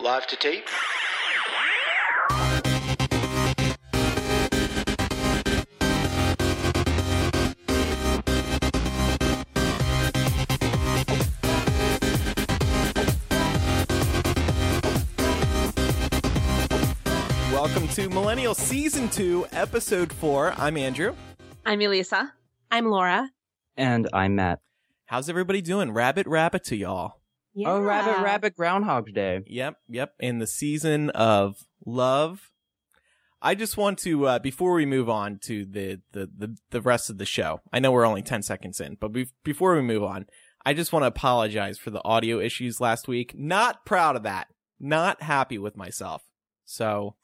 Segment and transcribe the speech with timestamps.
[0.00, 0.64] Live to tape.
[17.52, 20.54] Welcome to Millennial Season 2, Episode 4.
[20.56, 21.14] I'm Andrew.
[21.66, 22.32] I'm Elisa.
[22.70, 23.28] I'm Laura.
[23.76, 24.60] And I'm Matt.
[25.06, 25.92] How's everybody doing?
[25.92, 27.14] Rabbit rabbit to y'all.
[27.58, 27.72] Yeah.
[27.72, 29.42] Oh, Rabbit Rabbit Groundhog Day.
[29.44, 30.14] Yep, yep.
[30.20, 32.52] In the season of love.
[33.42, 37.10] I just want to, uh, before we move on to the, the, the, the rest
[37.10, 40.02] of the show, I know we're only 10 seconds in, but be- before we move
[40.04, 40.26] on,
[40.64, 43.34] I just want to apologize for the audio issues last week.
[43.36, 44.48] Not proud of that.
[44.80, 46.22] Not happy with myself.
[46.64, 47.14] So,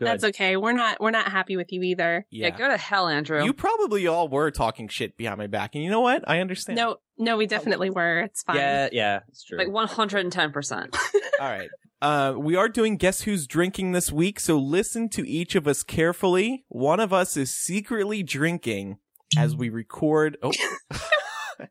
[0.00, 0.06] Good.
[0.08, 0.56] That's okay.
[0.56, 2.26] We're not we're not happy with you either.
[2.30, 2.46] yeah.
[2.48, 3.44] Yeah, go to hell, Andrew.
[3.44, 5.74] You probably all were talking shit behind my back.
[5.74, 6.24] And you know what?
[6.26, 6.78] I understand.
[6.78, 8.20] No, no, we definitely were.
[8.20, 8.56] It's fine.
[8.56, 9.58] Yeah, yeah, it's true.
[9.58, 10.96] like 110%.
[11.40, 11.68] All right.
[12.00, 15.82] Uh, we are doing Guess Who's Drinking this week, so listen to each of us
[15.82, 16.64] carefully.
[16.68, 18.96] One of us is secretly drinking
[19.36, 20.38] as we record.
[20.42, 20.50] Oh.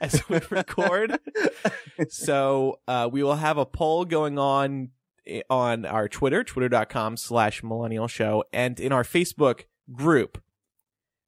[0.00, 1.18] as we record.
[2.08, 5.03] So, uh, we will have a poll going on i-
[5.50, 10.42] on our Twitter, twitter.com slash millennial show, and in our Facebook group,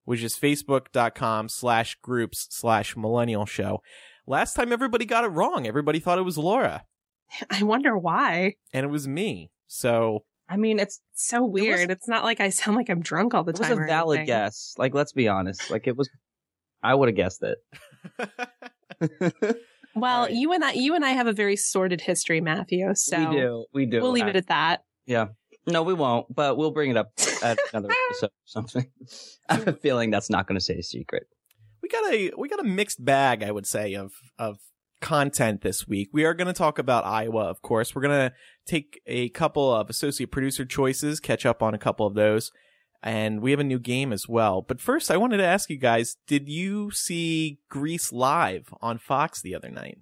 [0.05, 3.81] which is facebook.com slash groups slash millennial show.
[4.27, 5.67] Last time everybody got it wrong.
[5.67, 6.85] Everybody thought it was Laura
[7.51, 8.55] I wonder why.
[8.73, 9.51] and it was me.
[9.67, 11.91] So I mean, it's It's so weird.
[11.91, 13.67] it's not like I sound like I'm drunk all the time.
[13.67, 13.85] it was time.
[13.85, 14.27] a valid anything.
[14.27, 14.75] guess.
[14.79, 15.71] Like, let's be honest.
[15.71, 16.09] Like, it was.
[16.83, 17.59] I would have guessed it.
[19.97, 20.35] Well, All right.
[20.35, 22.95] you and I you and I have a very sordid history, Matthew.
[22.95, 23.67] So we do.
[23.73, 24.01] We do.
[24.03, 24.85] we'll leave it at that.
[25.07, 25.29] Yeah.
[25.67, 26.33] No, we won't.
[26.35, 28.87] But we'll bring it up at another episode or something.
[29.49, 31.25] I have a feeling that's not going to say a secret.
[31.83, 34.59] we got a we got a mixed bag, I would say, of of
[35.01, 36.09] content this week.
[36.13, 37.95] We are going to talk about Iowa, of course.
[37.95, 38.35] We're going to
[38.67, 42.51] take a couple of associate producer choices, catch up on a couple of those,
[43.07, 44.61] and we have a new game as well.
[44.61, 49.41] But first, I wanted to ask you guys: Did you see Grease live on Fox
[49.41, 49.99] the other night?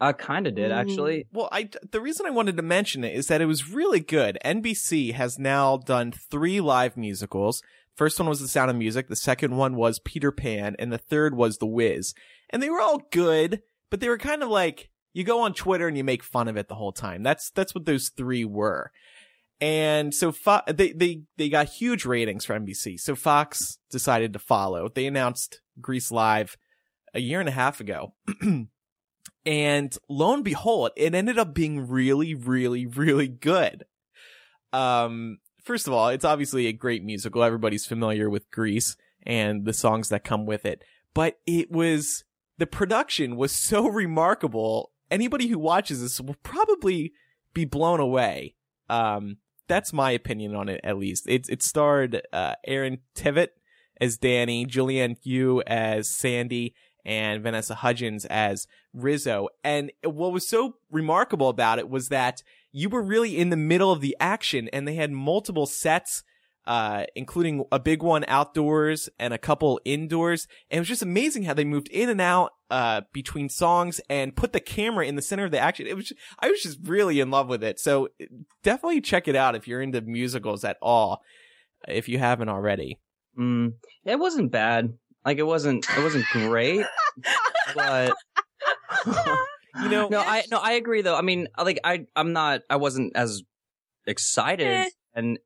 [0.00, 0.76] I kind of did, Mm.
[0.76, 1.26] actually.
[1.32, 4.38] Well, I the reason I wanted to mention it is that it was really good.
[4.44, 7.62] NBC has now done three live musicals.
[7.96, 10.98] First one was The Sound of Music, the second one was Peter Pan, and the
[10.98, 12.14] third was The Wiz.
[12.50, 15.88] And they were all good, but they were kind of like you go on Twitter
[15.88, 17.24] and you make fun of it the whole time.
[17.24, 18.92] That's that's what those three were.
[19.60, 23.00] And so Fo- they they they got huge ratings for NBC.
[23.00, 24.88] So Fox decided to follow.
[24.88, 26.56] They announced Grease Live
[27.14, 28.14] a year and a half ago.
[29.46, 33.84] and lo and behold, it ended up being really, really, really good.
[34.72, 37.42] Um, first of all, it's obviously a great musical.
[37.42, 40.82] Everybody's familiar with Grease and the songs that come with it,
[41.14, 42.24] but it was,
[42.58, 44.92] the production was so remarkable.
[45.10, 47.12] Anybody who watches this will probably
[47.54, 48.54] be blown away.
[48.88, 51.28] Um, that's my opinion on it, at least.
[51.28, 53.48] It, it starred, uh, Aaron Tveit
[54.00, 56.74] as Danny, Julianne Hough as Sandy,
[57.04, 59.48] and Vanessa Hudgens as Rizzo.
[59.64, 63.90] And what was so remarkable about it was that you were really in the middle
[63.90, 66.22] of the action and they had multiple sets,
[66.68, 70.46] uh, including a big one outdoors and a couple indoors.
[70.70, 74.36] And it was just amazing how they moved in and out, uh, between songs and
[74.36, 75.86] put the camera in the center of the action.
[75.86, 77.80] It was, I was just really in love with it.
[77.80, 78.08] So
[78.62, 81.22] definitely check it out if you're into musicals at all,
[81.88, 83.00] if you haven't already.
[83.38, 83.72] Mm,
[84.04, 84.92] it wasn't bad.
[85.24, 85.86] Like, it wasn't.
[85.96, 86.84] It wasn't great.
[87.74, 88.14] but
[89.82, 91.14] You know, no, I no, I agree though.
[91.16, 93.42] I mean, like I I'm not I wasn't as
[94.06, 94.88] excited Eh.
[95.14, 95.38] and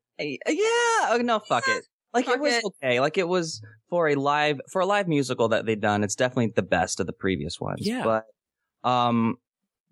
[0.47, 1.85] yeah, oh, no, fuck it.
[2.15, 2.65] Like Fuck it was it.
[2.67, 3.01] okay.
[3.01, 6.05] Like it was for a live for a live musical that they'd done.
[6.05, 7.87] It's definitely the best of the previous ones.
[7.87, 8.05] Yeah.
[8.05, 9.37] But um,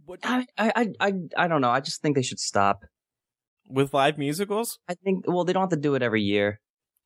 [0.04, 1.12] what, I I I I,
[1.44, 1.70] I don't know.
[1.70, 2.84] I just think they should stop.
[3.68, 4.78] with live musicals?
[4.88, 6.60] I think well they don't have to do it every year.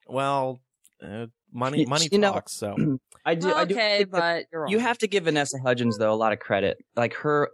[0.08, 0.60] Well,
[1.00, 2.54] uh, money, money You know- talks.
[2.56, 2.74] So
[3.24, 3.52] I do.
[3.54, 3.74] I do.
[3.74, 4.68] okay, that- but.
[4.70, 6.78] You have to give Vanessa Hudgens though a lot of credit.
[6.96, 7.50] Like her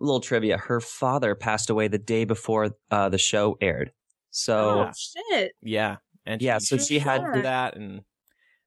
[0.00, 3.92] little trivia, her father passed away the day before uh, the show aired.
[4.36, 5.52] So Oh shit.
[5.62, 5.96] yeah,
[6.26, 8.00] and Yeah, so she had- did that and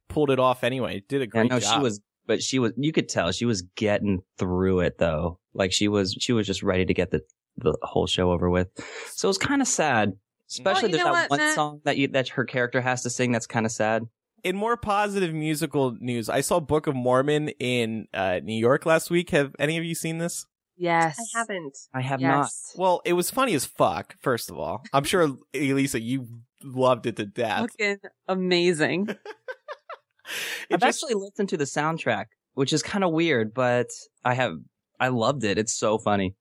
[0.07, 1.03] pulled it off anyway.
[1.09, 1.73] Did a great know job.
[1.75, 2.71] she was, but she was.
[2.77, 5.39] You could tell she was getting through it though.
[5.53, 7.21] Like she was, she was just ready to get the
[7.57, 8.69] the whole show over with.
[9.13, 10.13] So it was kind of sad.
[10.49, 11.55] Especially you there's that what, one Matt?
[11.55, 13.33] song that you that her character has to sing.
[13.33, 14.03] That's kind of sad.
[14.45, 19.09] In more positive musical news, I saw Book of Mormon in uh, New York last
[19.09, 19.31] week.
[19.31, 20.45] Have any of you seen this?
[20.77, 21.17] Yes.
[21.19, 21.77] I haven't.
[21.93, 22.49] I have not.
[22.75, 24.15] Well, it was funny as fuck.
[24.21, 26.27] First of all, I'm sure Elisa, you
[26.63, 27.71] loved it to death.
[27.71, 27.97] Fucking
[28.27, 29.07] amazing.
[30.71, 33.87] I've just- actually listened to the soundtrack, which is kind of weird, but
[34.25, 34.57] I have
[34.99, 35.57] I loved it.
[35.57, 36.35] It's so funny.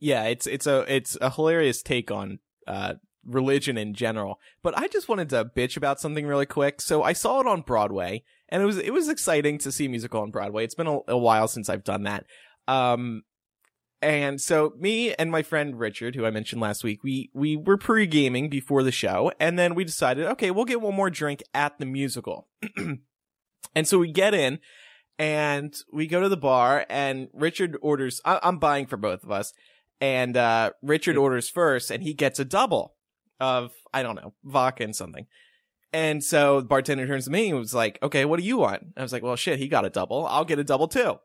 [0.00, 2.94] Yeah, it's it's a it's a hilarious take on uh
[3.24, 4.38] religion in general.
[4.62, 6.80] But I just wanted to bitch about something really quick.
[6.80, 9.88] So I saw it on Broadway, and it was it was exciting to see a
[9.88, 10.64] musical on Broadway.
[10.64, 12.24] It's been a, a while since I've done that.
[12.66, 13.22] Um,
[14.00, 17.76] and so me and my friend Richard, who I mentioned last week, we we were
[17.76, 21.42] pre gaming before the show, and then we decided, okay, we'll get one more drink
[21.52, 22.48] at the musical.
[23.74, 24.60] and so we get in,
[25.18, 28.20] and we go to the bar, and Richard orders.
[28.24, 29.52] I- I'm buying for both of us,
[30.00, 32.94] and uh, Richard orders first, and he gets a double
[33.40, 35.26] of I don't know vodka and something.
[35.92, 38.88] And so the bartender turns to me and was like, "Okay, what do you want?"
[38.96, 40.26] I was like, "Well, shit, he got a double.
[40.26, 41.18] I'll get a double too."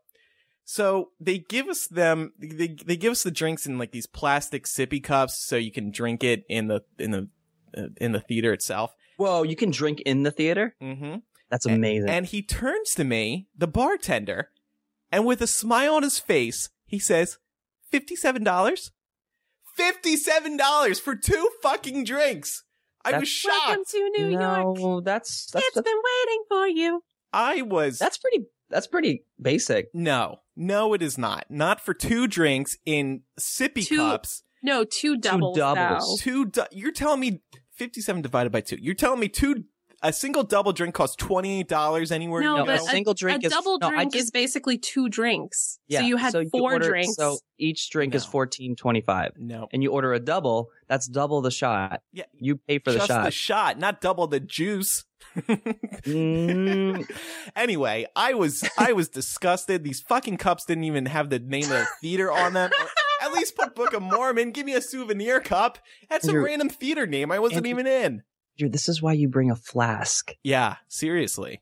[0.65, 2.33] So they give us them.
[2.39, 5.91] They they give us the drinks in like these plastic sippy cups, so you can
[5.91, 7.29] drink it in the in the
[7.77, 8.95] uh, in the theater itself.
[9.17, 10.75] Whoa, you can drink in the theater?
[10.81, 11.17] Mm-hmm.
[11.49, 12.09] That's amazing.
[12.09, 14.49] And he turns to me, the bartender,
[15.11, 17.37] and with a smile on his face, he says,
[17.91, 18.91] "Fifty-seven dollars,
[19.75, 22.63] fifty-seven dollars for two fucking drinks."
[23.05, 23.67] I was That's- shocked.
[23.67, 24.77] Welcome to New York.
[24.77, 27.03] no, that's that's It's that's, been waiting for you.
[27.33, 27.99] I was.
[27.99, 29.87] that's pretty that's pretty basic.
[29.93, 31.45] no, no, it is not.
[31.49, 34.43] Not for two drinks in sippy Two- cups.
[34.65, 35.55] No, two doubles.
[35.55, 36.21] Two doubles.
[36.23, 36.23] though.
[36.23, 36.45] Two.
[36.45, 37.41] Du- you're telling me
[37.75, 38.77] fifty-seven divided by two.
[38.79, 39.65] You're telling me two.
[40.05, 42.41] A single double drink costs twenty-eight dollars anywhere.
[42.41, 42.73] No, you No, go?
[42.73, 45.79] a but single drink a is- double no, drink just- is basically two drinks.
[45.87, 47.15] Yeah, so you had you four order- drinks.
[47.15, 48.29] So each drink is No.
[48.31, 49.67] fourteen twenty five, no.
[49.71, 50.69] and you order a double.
[50.89, 52.01] That's double the shot.
[52.11, 53.23] Yeah, You pay for the just shot.
[53.23, 55.05] the shot, not double the juice.
[55.37, 57.09] Mm.
[57.55, 59.83] anyway, I was I was disgusted.
[59.83, 62.71] These fucking cups didn't even have the name of the theater on them.
[63.21, 64.51] At least put Book of Mormon.
[64.51, 65.77] Give me a souvenir cup.
[66.09, 68.23] Had some Andrew- random theater name I wasn't Andrew- even in.
[68.57, 70.33] Dude, this is why you bring a flask.
[70.43, 71.61] Yeah, seriously.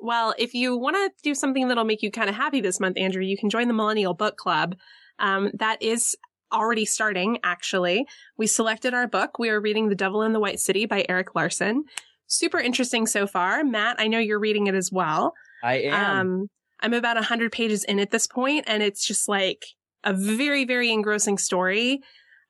[0.00, 2.98] Well, if you want to do something that'll make you kind of happy this month,
[2.98, 4.76] Andrew, you can join the Millennial Book Club.
[5.18, 6.16] Um, that is
[6.52, 8.06] already starting, actually.
[8.36, 9.38] We selected our book.
[9.38, 11.84] We are reading The Devil in the White City by Erik Larson.
[12.26, 13.64] Super interesting so far.
[13.64, 15.34] Matt, I know you're reading it as well.
[15.62, 16.18] I am.
[16.18, 16.50] Um,
[16.80, 19.64] I'm about 100 pages in at this point, and it's just like
[20.04, 22.02] a very, very engrossing story.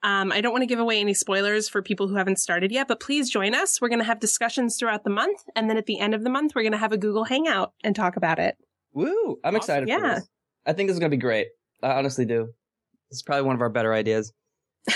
[0.04, 2.86] Um, I don't want to give away any spoilers for people who haven't started yet,
[2.88, 3.80] but please join us.
[3.80, 6.30] We're going to have discussions throughout the month, and then at the end of the
[6.30, 8.56] month, we're going to have a Google Hangout and talk about it.
[8.92, 9.38] Woo!
[9.42, 9.56] I'm Awesome.
[9.56, 10.14] excited for Yeah.
[10.16, 10.28] this.
[10.66, 11.48] I think this is gonna be great.
[11.82, 12.48] I honestly do.
[13.10, 14.32] This is probably one of our better ideas.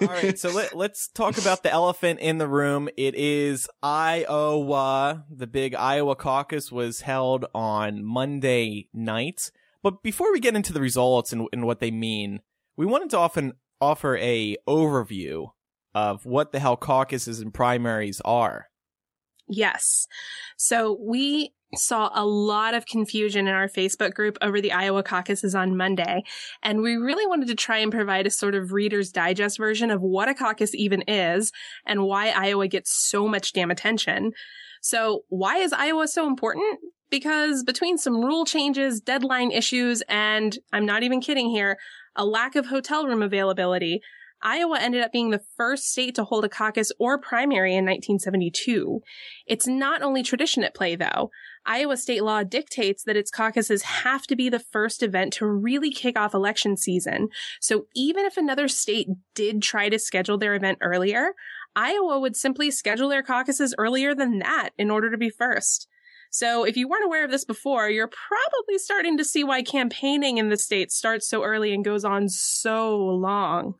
[0.00, 2.88] All right, so let, let's talk about the elephant in the room.
[2.96, 5.24] It is Iowa.
[5.30, 9.50] The big Iowa caucus was held on Monday night.
[9.82, 12.40] But before we get into the results and, and what they mean,
[12.76, 13.52] we wanted to often
[13.82, 15.48] offer a overview
[15.94, 18.68] of what the hell caucuses and primaries are.
[19.48, 20.06] Yes.
[20.56, 25.54] So we saw a lot of confusion in our Facebook group over the Iowa caucuses
[25.54, 26.22] on Monday.
[26.62, 30.00] And we really wanted to try and provide a sort of reader's digest version of
[30.00, 31.50] what a caucus even is
[31.86, 34.32] and why Iowa gets so much damn attention.
[34.80, 36.80] So why is Iowa so important?
[37.10, 41.78] Because between some rule changes, deadline issues, and I'm not even kidding here,
[42.16, 44.00] a lack of hotel room availability,
[44.42, 49.00] Iowa ended up being the first state to hold a caucus or primary in 1972.
[49.46, 51.30] It's not only tradition at play, though.
[51.64, 55.92] Iowa state law dictates that its caucuses have to be the first event to really
[55.92, 57.28] kick off election season.
[57.60, 61.34] So even if another state did try to schedule their event earlier,
[61.76, 65.86] Iowa would simply schedule their caucuses earlier than that in order to be first.
[66.32, 70.38] So if you weren't aware of this before, you're probably starting to see why campaigning
[70.38, 73.74] in the state starts so early and goes on so long.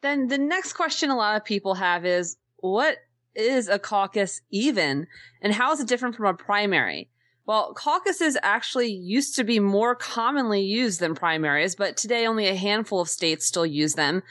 [0.00, 2.96] Then the next question a lot of people have is what
[3.34, 5.06] is a caucus even
[5.42, 7.10] and how is it different from a primary?
[7.44, 12.56] Well, caucuses actually used to be more commonly used than primaries, but today only a
[12.56, 14.22] handful of states still use them.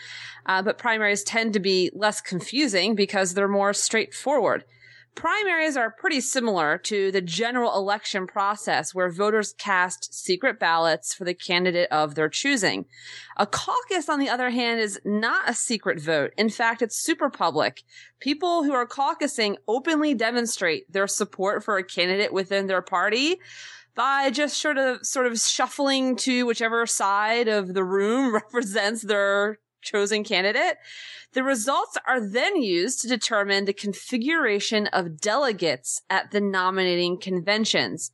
[0.48, 4.66] Uh, but primaries tend to be less confusing because they're more straightforward.
[5.16, 11.24] Primaries are pretty similar to the general election process where voters cast secret ballots for
[11.24, 12.86] the candidate of their choosing.
[13.38, 16.34] A caucus, on the other hand, is not a secret vote.
[16.38, 17.84] In fact, it's super public.
[18.20, 23.40] People who are caucusing openly demonstrate their support for a candidate within their party
[23.96, 29.60] by just sort of, sort of shuffling to whichever side of the room represents their
[29.86, 30.78] chosen candidate.
[31.32, 38.12] The results are then used to determine the configuration of delegates at the nominating conventions.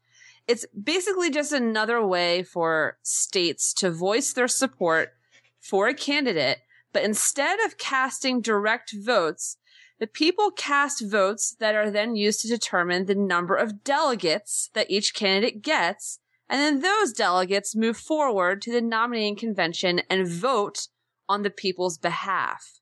[0.47, 5.13] It's basically just another way for states to voice their support
[5.59, 6.59] for a candidate,
[6.93, 9.57] but instead of casting direct votes,
[9.99, 14.89] the people cast votes that are then used to determine the number of delegates that
[14.89, 16.19] each candidate gets
[16.51, 20.89] And then those delegates move forward to the nominating convention and vote
[21.31, 22.81] on the people's behalf.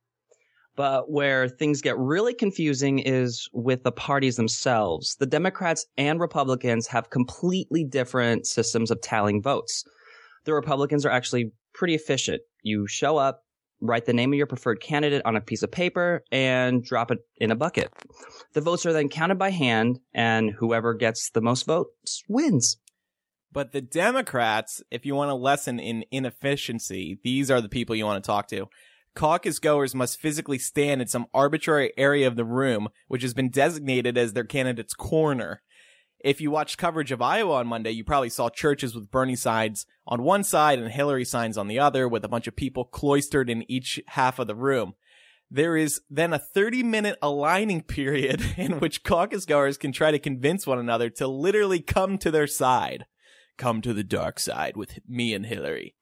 [0.76, 5.18] But where things get really confusing is with the parties themselves.
[5.20, 9.84] The Democrats and Republicans have completely different systems of tallying votes.
[10.46, 12.42] The Republicans are actually pretty efficient.
[12.64, 13.44] You show up,
[13.82, 17.20] write the name of your preferred candidate on a piece of paper, and drop it
[17.38, 17.94] in a bucket.
[18.54, 22.78] The votes are then counted by hand, and whoever gets the most votes wins.
[23.52, 28.06] But the Democrats, if you want a lesson in inefficiency, these are the people you
[28.06, 28.70] want to talk to.
[29.16, 33.50] Caucus goers must physically stand in some arbitrary area of the room, which has been
[33.50, 35.62] designated as their candidate's corner.
[36.20, 39.86] If you watched coverage of Iowa on Monday, you probably saw churches with Bernie signs
[40.06, 43.50] on one side and Hillary signs on the other, with a bunch of people cloistered
[43.50, 44.94] in each half of the room.
[45.50, 50.20] There is then a 30 minute aligning period in which caucus goers can try to
[50.20, 53.06] convince one another to literally come to their side.
[53.60, 55.94] Come to the dark side with me and Hillary.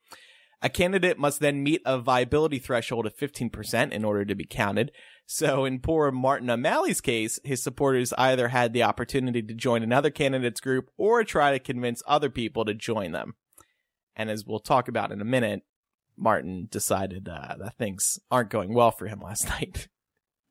[0.61, 4.91] A candidate must then meet a viability threshold of 15% in order to be counted.
[5.25, 10.11] So in poor Martin O'Malley's case, his supporters either had the opportunity to join another
[10.11, 13.33] candidate's group or try to convince other people to join them.
[14.15, 15.63] And as we'll talk about in a minute,
[16.15, 19.87] Martin decided uh, that things aren't going well for him last night.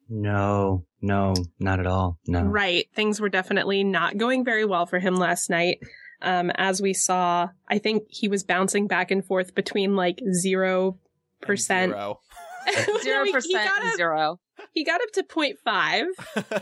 [0.08, 2.18] No, no, not at all.
[2.26, 2.42] No.
[2.42, 2.88] Right.
[2.96, 5.78] Things were definitely not going very well for him last night.
[6.22, 10.98] Um, as we saw, I think he was bouncing back and forth between like zero
[11.42, 12.20] percent, Zero.
[13.02, 14.40] Zero percent and zero.
[14.72, 16.06] He got up to 0.5.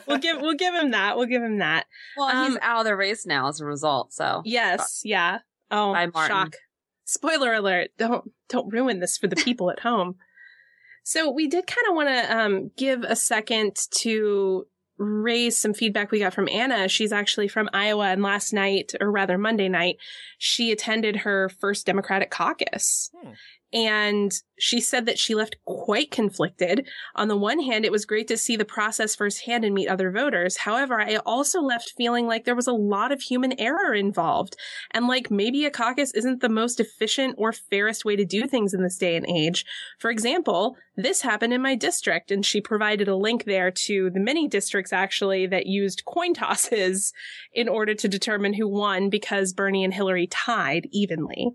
[0.07, 1.17] We'll give we'll give him that.
[1.17, 1.87] We'll give him that.
[2.17, 4.13] Well, he's Um, out of the race now as a result.
[4.13, 5.39] So Yes, yeah.
[5.71, 6.37] Oh, Bye, Martin.
[6.37, 6.57] shock.
[7.05, 7.91] Spoiler alert.
[7.97, 10.17] Don't don't ruin this for the people at home.
[11.05, 14.67] So we did kind of want to um, give a second to
[14.99, 16.89] raise some feedback we got from Anna.
[16.89, 19.97] She's actually from Iowa, and last night, or rather Monday night,
[20.39, 23.11] she attended her first Democratic caucus.
[23.17, 23.33] Hmm.
[23.75, 26.87] And she said that she left quite conflicted.
[27.17, 30.13] On the one hand, it was great to see the process firsthand and meet other
[30.13, 30.59] voters.
[30.59, 34.57] However, I also left feeling like there was a lot of human error involved.
[34.93, 38.75] And like maybe a caucus isn't the most efficient or fairest way to do things
[38.75, 39.67] in this day and age.
[39.99, 44.21] For example, this happened in my district, and she provided a link there to the
[44.21, 47.13] many districts actually that used coin tosses
[47.53, 51.51] in order to determine who won because Bernie and Hillary tied evenly.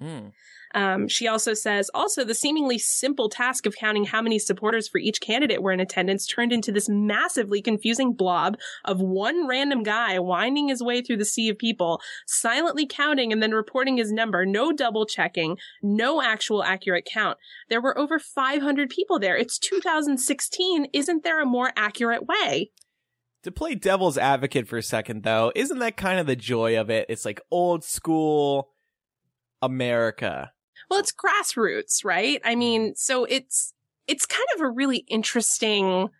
[0.00, 0.32] Mm.
[0.74, 4.98] Um, she also says, also, the seemingly simple task of counting how many supporters for
[4.98, 10.18] each candidate were in attendance turned into this massively confusing blob of one random guy
[10.18, 14.46] winding his way through the sea of people, silently counting and then reporting his number,
[14.46, 17.38] no double checking, no actual accurate count.
[17.68, 19.36] There were over 500 people there.
[19.36, 20.86] It's 2016.
[20.92, 22.70] Isn't there a more accurate way?
[23.42, 26.90] To play devil's advocate for a second, though, isn't that kind of the joy of
[26.90, 27.06] it?
[27.08, 28.70] It's like old school
[29.60, 30.52] America.
[30.92, 32.38] Well, it's grassroots, right?
[32.44, 32.58] I mm.
[32.58, 33.72] mean, so it's
[34.06, 36.10] it's kind of a really interesting,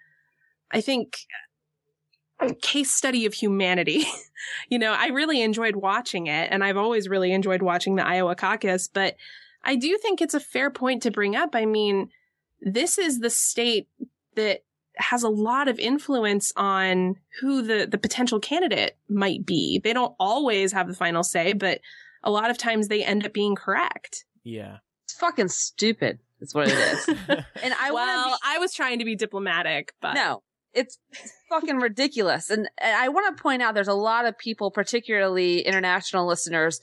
[0.70, 1.18] I think,
[2.62, 4.06] case study of humanity.
[4.70, 8.34] you know, I really enjoyed watching it, and I've always really enjoyed watching the Iowa
[8.34, 9.16] caucus, but
[9.62, 11.50] I do think it's a fair point to bring up.
[11.52, 12.08] I mean,
[12.62, 13.88] this is the state
[14.36, 14.64] that
[14.96, 19.82] has a lot of influence on who the, the potential candidate might be.
[19.84, 21.80] They don't always have the final say, but
[22.22, 24.24] a lot of times they end up being correct.
[24.44, 24.78] Yeah.
[25.04, 26.18] it's fucking stupid.
[26.40, 27.08] That's what it is.
[27.62, 30.42] and I well, want I was trying to be diplomatic, but no.
[30.74, 30.98] It's
[31.50, 32.48] fucking ridiculous.
[32.48, 36.80] And, and I want to point out there's a lot of people, particularly international listeners,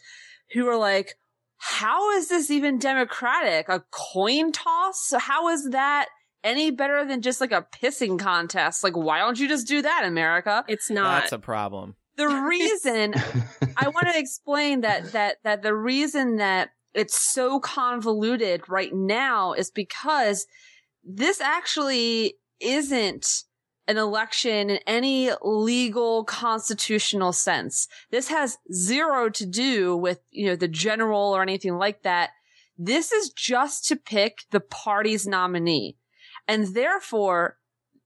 [0.53, 1.15] who are like,
[1.57, 3.67] how is this even democratic?
[3.67, 5.11] A coin toss?
[5.17, 6.07] How is that
[6.43, 8.83] any better than just like a pissing contest?
[8.83, 10.63] Like, why don't you just do that, America?
[10.67, 11.21] it's not.
[11.21, 11.95] That's a problem.
[12.15, 13.13] The reason
[13.77, 19.53] I want to explain that that that the reason that it's so convoluted right now
[19.53, 20.48] is because
[21.03, 23.43] this actually isn't
[23.88, 27.88] an election in any legal constitutional sense.
[28.12, 32.29] This has zero to do with, you know, the general or anything like that.
[32.77, 35.98] This is just to pick the party's nominee.
[36.48, 37.58] And therefore,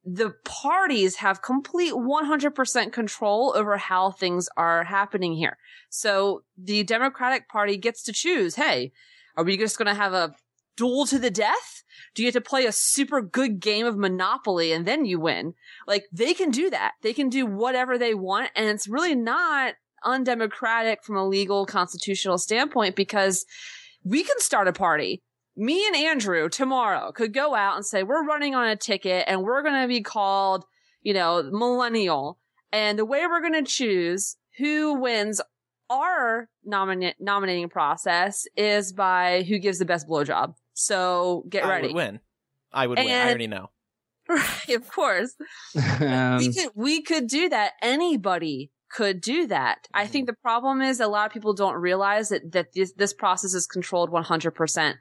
[0.05, 5.57] the parties have complete 100% control over how things are happening here.
[5.89, 8.91] So the Democratic Party gets to choose, hey,
[9.37, 10.35] are we just going to have a
[10.75, 11.83] duel to the death?
[12.15, 15.53] Do you have to play a super good game of Monopoly and then you win?
[15.87, 16.93] Like they can do that.
[17.01, 18.51] They can do whatever they want.
[18.55, 23.45] And it's really not undemocratic from a legal constitutional standpoint because
[24.03, 25.23] we can start a party
[25.55, 29.43] me and Andrew tomorrow could go out and say, we're running on a ticket and
[29.43, 30.65] we're going to be called,
[31.01, 32.39] you know, millennial.
[32.71, 35.41] And the way we're going to choose who wins
[35.89, 40.55] our nomina- nominating process is by who gives the best blowjob.
[40.73, 41.87] So get I ready.
[41.87, 42.19] would win.
[42.71, 43.11] I would win.
[43.11, 43.69] I already know.
[44.29, 45.35] Right, of course.
[45.75, 47.73] Um, we could we could do that.
[47.81, 49.85] Anybody could do that.
[49.93, 53.13] I think the problem is a lot of people don't realize that that this this
[53.13, 54.93] process is controlled 100%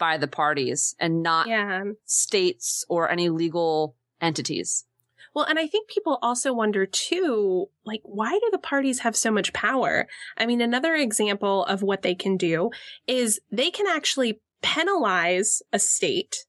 [0.00, 1.84] by the parties and not Yeah.
[2.06, 4.84] states or any legal entities.
[5.32, 9.30] Well, and I think people also wonder too, like, why do the parties have so
[9.30, 10.08] much power?
[10.36, 12.70] I mean, another example of what they can do
[13.06, 16.46] is they can actually penalize a state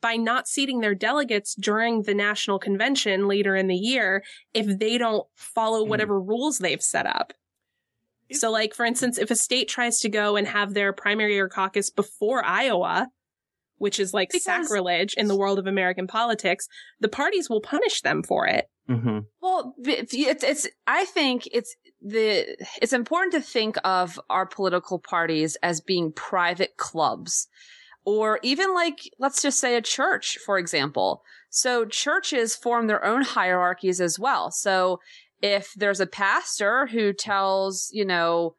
[0.00, 4.98] by not seating their delegates during the national convention later in the year if they
[4.98, 5.90] don't follow Hmm.
[5.90, 7.32] whatever rules they've set up.
[8.28, 11.38] Is- So, like, for instance, if a state tries to go and have their primary
[11.38, 13.08] or caucus before Iowa,
[13.76, 16.66] which is like Because- sacrilege in the world of American politics,
[17.00, 18.66] the parties will punish them for it.
[18.88, 19.26] mhm.
[19.42, 24.98] Well, it's, it's, it's, I think it's the, it's important to think of our political
[24.98, 27.48] parties as being private clubs
[28.06, 31.22] or even like, let's just say a church, for example.
[31.50, 34.50] So churches form their own hierarchies as well.
[34.50, 35.00] So
[35.40, 38.56] if there's a pastor who tells, you know,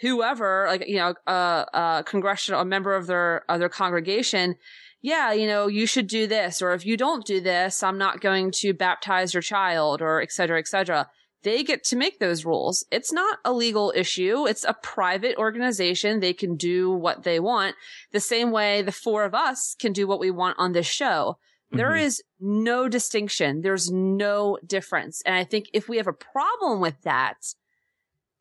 [0.00, 4.56] whoever, like, you know, a, a congressional, a member of their, of their congregation,
[5.00, 8.20] yeah, you know, you should do this, or if you don't do this, I'm not
[8.20, 11.08] going to baptize your child, or et cetera, et cetera.
[11.42, 12.86] They get to make those rules.
[12.92, 14.46] It's not a legal issue.
[14.46, 16.20] It's a private organization.
[16.20, 17.74] They can do what they want
[18.12, 21.38] the same way the four of us can do what we want on this show.
[21.72, 22.02] There Mhm.
[22.02, 23.62] is no distinction.
[23.62, 25.22] There's no difference.
[25.22, 27.54] And I think if we have a problem with that,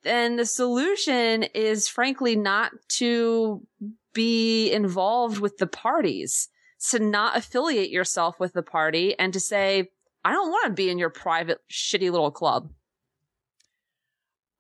[0.04, 3.66] then the solution is frankly not to
[4.14, 6.50] be involved with the parties,
[6.90, 9.90] to not affiliate yourself with the party and to say,
[10.26, 12.72] I don't want to be in your private shitty little club.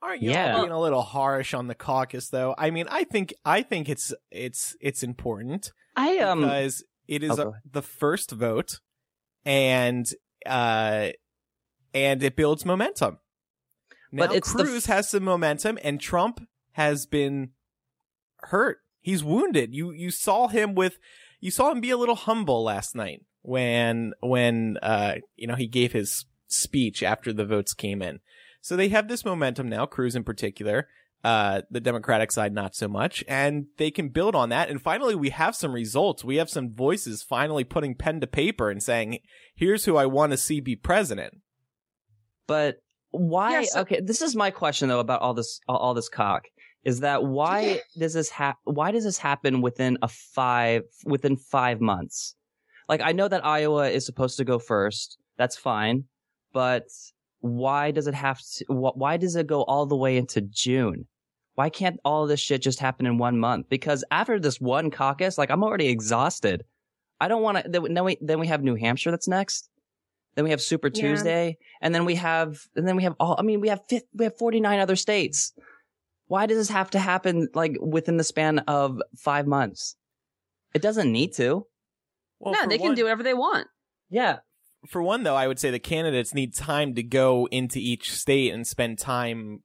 [0.01, 0.59] Aren't you Yeah.
[0.59, 2.55] being a little harsh on the caucus though?
[2.57, 7.37] I mean, I think I think it's it's it's important I um because it is
[7.37, 8.79] a, the first vote
[9.45, 10.07] and
[10.45, 11.09] uh
[11.93, 13.19] and it builds momentum.
[14.13, 17.49] Now But it's Cruz f- has some momentum and Trump has been
[18.43, 18.79] hurt.
[19.01, 19.75] He's wounded.
[19.75, 20.99] You you saw him with
[21.41, 25.67] you saw him be a little humble last night when when uh you know he
[25.67, 28.21] gave his speech after the votes came in.
[28.61, 30.87] So they have this momentum now, Cruz in particular.
[31.23, 33.23] Uh, the Democratic side, not so much.
[33.27, 34.69] And they can build on that.
[34.71, 36.23] And finally, we have some results.
[36.23, 39.19] We have some voices finally putting pen to paper and saying,
[39.55, 41.35] here's who I want to see be president.
[42.47, 42.77] But
[43.11, 43.51] why?
[43.51, 46.45] Yeah, so- okay, this is my question though about all this all, all this cock.
[46.83, 51.79] Is that why does this hap- Why does this happen within a five within five
[51.79, 52.35] months?
[52.89, 55.19] Like I know that Iowa is supposed to go first.
[55.37, 56.05] That's fine,
[56.51, 56.85] but
[57.41, 58.65] why does it have to?
[58.65, 61.05] wh- Why does it go all the way into June?
[61.55, 63.67] Why can't all of this shit just happen in one month?
[63.69, 66.63] Because after this one caucus, like I'm already exhausted.
[67.19, 67.69] I don't want to.
[67.69, 69.69] Then we then we have New Hampshire that's next.
[70.35, 71.01] Then we have Super Yeah.
[71.01, 73.35] Tuesday, and then we have and then we have all.
[73.37, 75.53] I mean, we have fifth, we have 49 other states.
[76.27, 79.97] Why does this have to happen like within the span of five months?
[80.73, 81.67] It doesn't need to.
[82.39, 83.67] Well, no, for they can do whatever they want.
[84.09, 84.37] Yeah,
[84.87, 88.53] for one though, I would say the candidates need time to go into each state
[88.53, 89.61] and spend time,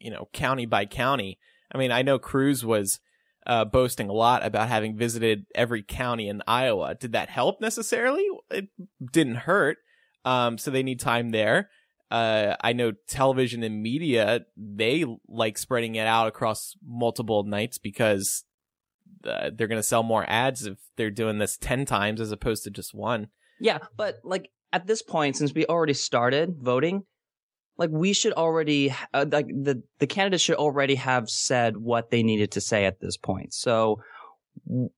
[0.00, 1.38] you know, county by county.
[1.72, 3.00] I mean, I know Cruz was
[3.46, 6.94] uh, boasting a lot about having visited every county in Iowa.
[6.94, 8.26] Did that help necessarily?
[8.50, 8.68] It
[9.12, 9.78] didn't hurt.
[10.24, 11.70] Um, so they need time there.
[12.10, 18.44] Uh, I know television and media, they like spreading it out across multiple nights because
[19.24, 22.64] uh, they're going to sell more ads if they're doing this 10 times as opposed
[22.64, 23.28] to just one.
[23.60, 27.04] yeah, but like at this point, since we already started voting,
[27.80, 32.22] like we should already uh, like the the candidates should already have said what they
[32.22, 33.54] needed to say at this point.
[33.54, 34.02] So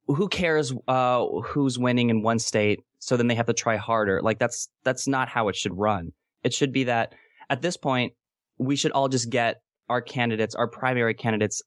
[0.08, 2.80] who cares uh who's winning in one state?
[2.98, 4.20] So then they have to try harder.
[4.20, 6.12] Like that's that's not how it should run.
[6.42, 7.14] It should be that
[7.48, 8.14] at this point
[8.58, 11.62] we should all just get our candidates, our primary candidates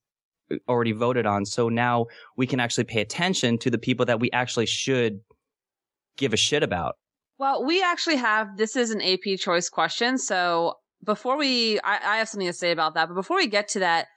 [0.51, 1.45] uh, already voted on.
[1.45, 5.21] So now we can actually pay attention to the people that we actually should
[6.17, 6.95] give a shit about.
[7.37, 10.17] Well, we actually have this is an AP choice question.
[10.17, 13.07] So before we, I, I have something to say about that.
[13.07, 14.07] But before we get to that,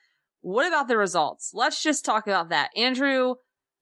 [0.40, 1.50] what about the results?
[1.54, 2.70] Let's just talk about that.
[2.76, 3.34] Andrew,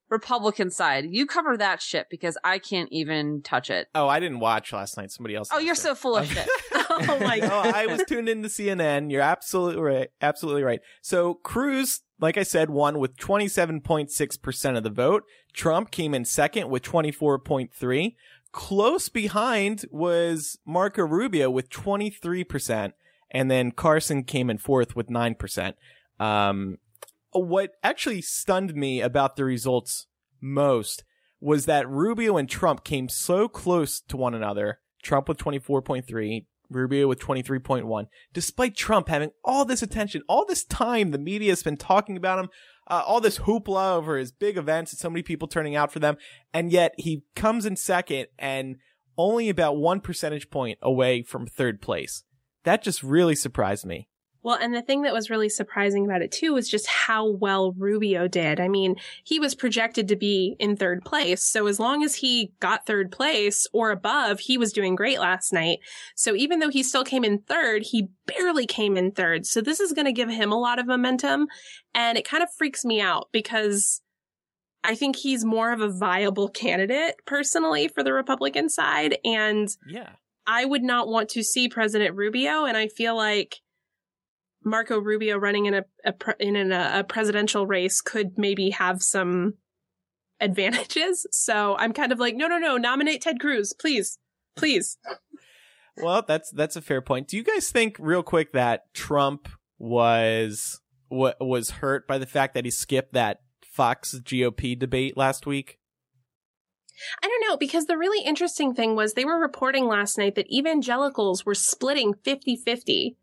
[0.08, 3.88] Republican side, you cover that shit because I can't even touch it.
[3.94, 5.10] Oh, I didn't watch last night.
[5.10, 5.48] Somebody else.
[5.52, 5.78] Oh, you're it.
[5.78, 6.48] so full of shit.
[6.98, 9.10] Oh my no, I was tuned into CNN.
[9.10, 10.08] You're absolutely right.
[10.22, 10.80] Absolutely right.
[11.02, 15.24] So Cruz, like I said, won with 27.6% of the vote.
[15.52, 18.14] Trump came in second with 24.3.
[18.52, 22.92] Close behind was Marco Rubio with 23%.
[23.30, 25.74] And then Carson came in fourth with 9%.
[26.18, 26.78] Um,
[27.32, 30.06] what actually stunned me about the results
[30.40, 31.04] most
[31.40, 34.80] was that Rubio and Trump came so close to one another.
[35.02, 41.10] Trump with 24.3, Rubio with 23.1, despite Trump having all this attention, all this time
[41.10, 42.48] the media has been talking about him,
[42.88, 45.98] uh, all this hoopla over his big events and so many people turning out for
[45.98, 46.16] them.
[46.52, 48.76] And yet he comes in second and
[49.16, 52.24] only about one percentage point away from third place.
[52.64, 54.08] That just really surprised me.
[54.46, 57.72] Well, and the thing that was really surprising about it too was just how well
[57.72, 58.60] Rubio did.
[58.60, 61.42] I mean, he was projected to be in third place.
[61.42, 65.52] So as long as he got third place or above, he was doing great last
[65.52, 65.80] night.
[66.14, 69.46] So even though he still came in third, he barely came in third.
[69.46, 71.48] So this is going to give him a lot of momentum.
[71.92, 74.00] And it kind of freaks me out because
[74.84, 79.18] I think he's more of a viable candidate personally for the Republican side.
[79.24, 80.10] And Yeah.
[80.46, 82.64] I would not want to see President Rubio.
[82.64, 83.60] And I feel like
[84.66, 88.70] Marco Rubio running in a, a pre- in an, a, a presidential race could maybe
[88.70, 89.54] have some
[90.40, 91.26] advantages.
[91.32, 94.18] So I'm kind of like, no, no, no, nominate Ted Cruz, please,
[94.56, 94.98] please.
[95.98, 97.26] Well, that's that's a fair point.
[97.26, 99.48] Do you guys think, real quick, that Trump
[99.78, 105.46] was wa- was hurt by the fact that he skipped that Fox GOP debate last
[105.46, 105.78] week?
[107.22, 110.52] I don't know, because the really interesting thing was they were reporting last night that
[110.52, 113.16] evangelicals were splitting 50 50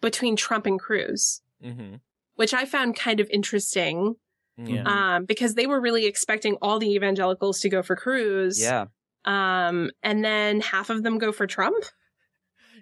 [0.00, 1.96] between Trump and Cruz, Mm-hmm.
[2.36, 4.16] which I found kind of interesting
[4.58, 4.82] Yeah.
[5.16, 8.60] um, because they were really expecting all the evangelicals to go for Cruz.
[8.60, 8.86] Yeah.
[9.24, 11.84] Um, and then half of them go for Trump.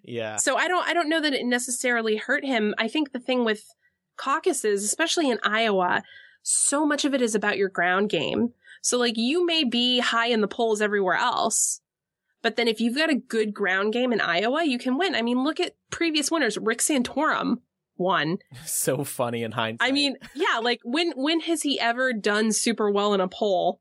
[0.03, 0.37] yeah.
[0.37, 2.75] So I don't I don't know that it necessarily hurt him.
[2.79, 3.62] I think the thing with
[4.16, 6.03] caucuses, especially in Iowa,
[6.42, 8.53] so much of it is about your ground game.
[8.83, 11.81] So like you may be high in the polls everywhere else,
[12.42, 15.14] but then if you've got a good ground game in Iowa, you can win.
[15.14, 16.59] I mean, look at previous winners.
[16.59, 17.59] Rick Santorum
[17.96, 18.38] won.
[18.66, 19.88] So funny in hindsight.
[19.88, 23.81] I mean, yeah, like when when has he ever done super well in a poll?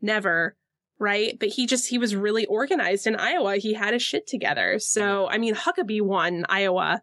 [0.00, 0.56] Never,
[0.98, 1.36] right?
[1.38, 3.56] But he just he was really organized in Iowa.
[3.56, 4.78] He had his shit together.
[4.78, 7.02] So I mean, Huckabee won Iowa,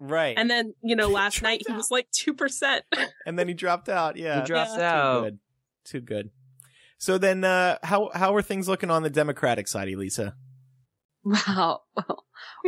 [0.00, 0.34] right.
[0.36, 2.84] and then you know last night he Dropped was like two percent.
[3.26, 4.16] and then he dropped out.
[4.16, 4.40] Yeah.
[4.40, 4.92] He dropped Yeah.
[4.92, 5.14] out.
[5.14, 5.38] Too good.
[5.84, 6.30] Too good.
[7.00, 10.34] So then, uh, how how are things looking on the Democratic side, Elisa?
[11.24, 11.80] Wow.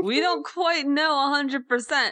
[0.02, 2.10] we don't quite know 100%.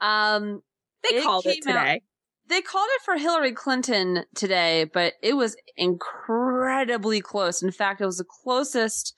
[0.00, 0.62] Um,
[1.02, 2.02] They It called it came out- today.
[2.48, 7.62] they called it for Hillary Clinton today, but it was incredibly close.
[7.62, 9.14] In fact, it was the closest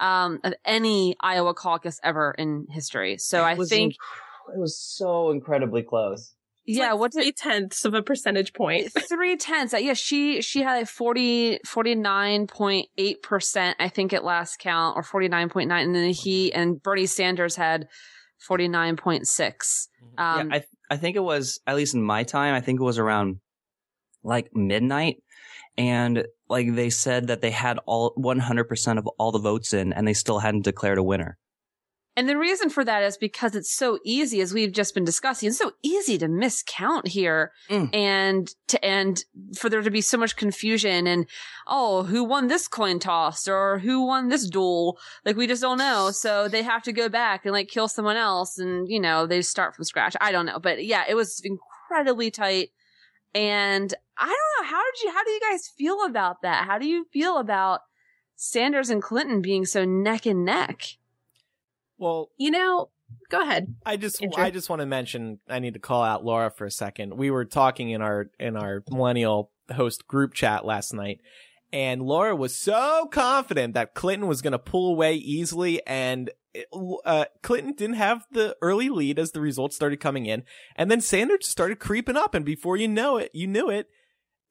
[0.00, 3.18] um, of any Iowa caucus ever in history.
[3.18, 6.34] So I It was think, inc- it was so incredibly close.
[6.68, 8.92] It's yeah, like what did three tenths of a percentage point.
[9.08, 9.72] three tenths?
[9.72, 15.02] Uh, Yeah, she she had a 40, 49.8 percent, I think, at last count, or
[15.02, 17.88] forty nine point nine, and then he and Bernie Sanders had
[18.36, 19.88] forty nine point six.
[20.18, 22.52] Um, yeah, I I think it was at least in my time.
[22.52, 23.40] I think it was around
[24.22, 25.22] like midnight,
[25.78, 30.06] and like they said that they had all 100% of all the votes in, and
[30.06, 31.38] they still hadn't declared a winner.
[32.18, 35.48] And the reason for that is because it's so easy, as we've just been discussing,
[35.48, 37.94] it's so easy to miscount here Mm.
[37.94, 39.24] and to, and
[39.56, 41.26] for there to be so much confusion and,
[41.68, 44.98] oh, who won this coin toss or who won this duel?
[45.24, 46.10] Like we just don't know.
[46.10, 49.40] So they have to go back and like kill someone else and, you know, they
[49.42, 50.16] start from scratch.
[50.20, 50.58] I don't know.
[50.58, 52.70] But yeah, it was incredibly tight.
[53.32, 54.68] And I don't know.
[54.68, 56.66] How did you, how do you guys feel about that?
[56.66, 57.82] How do you feel about
[58.34, 60.82] Sanders and Clinton being so neck and neck?
[61.98, 62.90] Well, You know,
[63.28, 63.74] go ahead.
[63.84, 64.42] I just Andrew?
[64.42, 67.16] I just want to mention I need to call out Laura for a second.
[67.16, 71.20] We were talking in our in our millennial host group chat last night
[71.72, 76.30] and Laura was so confident that Clinton was going to pull away easily and
[77.04, 80.44] uh, Clinton didn't have the early lead as the results started coming in
[80.76, 83.88] and then Sanders started creeping up and before you know it you knew it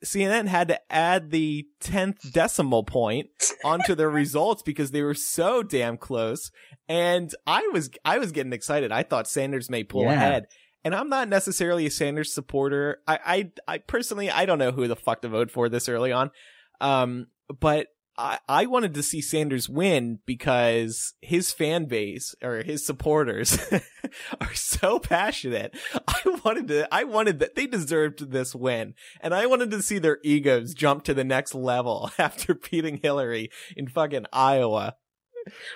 [0.06, 3.30] CNN had to add the 10th decimal point
[3.64, 6.52] onto their results because they were so damn close.
[6.88, 8.92] And I was, I was getting excited.
[8.92, 10.14] I thought Sanders may pull Yeah.
[10.14, 10.46] ahead.
[10.84, 13.00] And I'm not necessarily a Sanders supporter.
[13.08, 13.20] I,
[13.68, 16.32] I, I personally, I don't know who the fuck to vote for this early on.
[16.80, 17.28] Um,
[17.60, 23.58] but I, I wanted to see Sanders win because his fan base or his supporters
[24.41, 25.75] are so passionate.
[26.08, 29.99] I wanted to, I wanted that they deserved this win and I wanted to see
[29.99, 34.95] their egos jump to the next level after beating Hillary in fucking Iowa.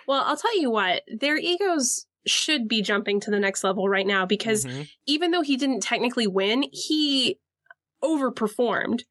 [0.07, 4.05] Well, I'll tell you what, their egos should be jumping to the next level right
[4.05, 4.87] now because Mhm.
[5.07, 7.39] even though he didn't technically win, he
[8.03, 9.03] overperformed.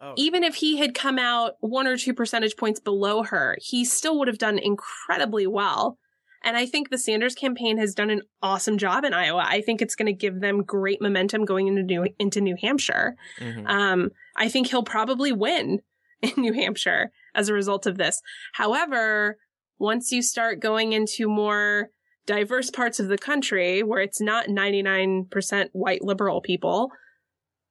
[0.00, 3.84] Oh, Even if he had come out one or two percentage points below her, he
[3.84, 5.98] still would have done incredibly well.
[6.44, 9.44] And I think the Sanders campaign has done an awesome job in Iowa.
[9.44, 13.16] I think it's going to give them great momentum going into New, into New Hampshire.
[13.40, 13.68] Mhm.
[13.68, 15.80] Um, I think he'll probably win
[16.22, 18.22] in New Hampshire as a result of this.
[18.52, 19.38] However,
[19.80, 21.90] once you start going into more
[22.24, 26.90] diverse parts of the country where it's not 99% white liberal people,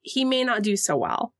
[0.01, 1.33] he may not do so well.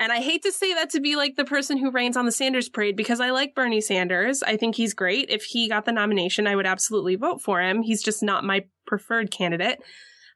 [0.00, 2.32] And I hate to say that to be like the person who rains on the
[2.32, 4.42] Sanders parade because I like Bernie Sanders.
[4.42, 5.28] I think he's great.
[5.28, 7.82] If he got the nomination, I would absolutely vote for him.
[7.82, 9.78] He's just not my preferred candidate.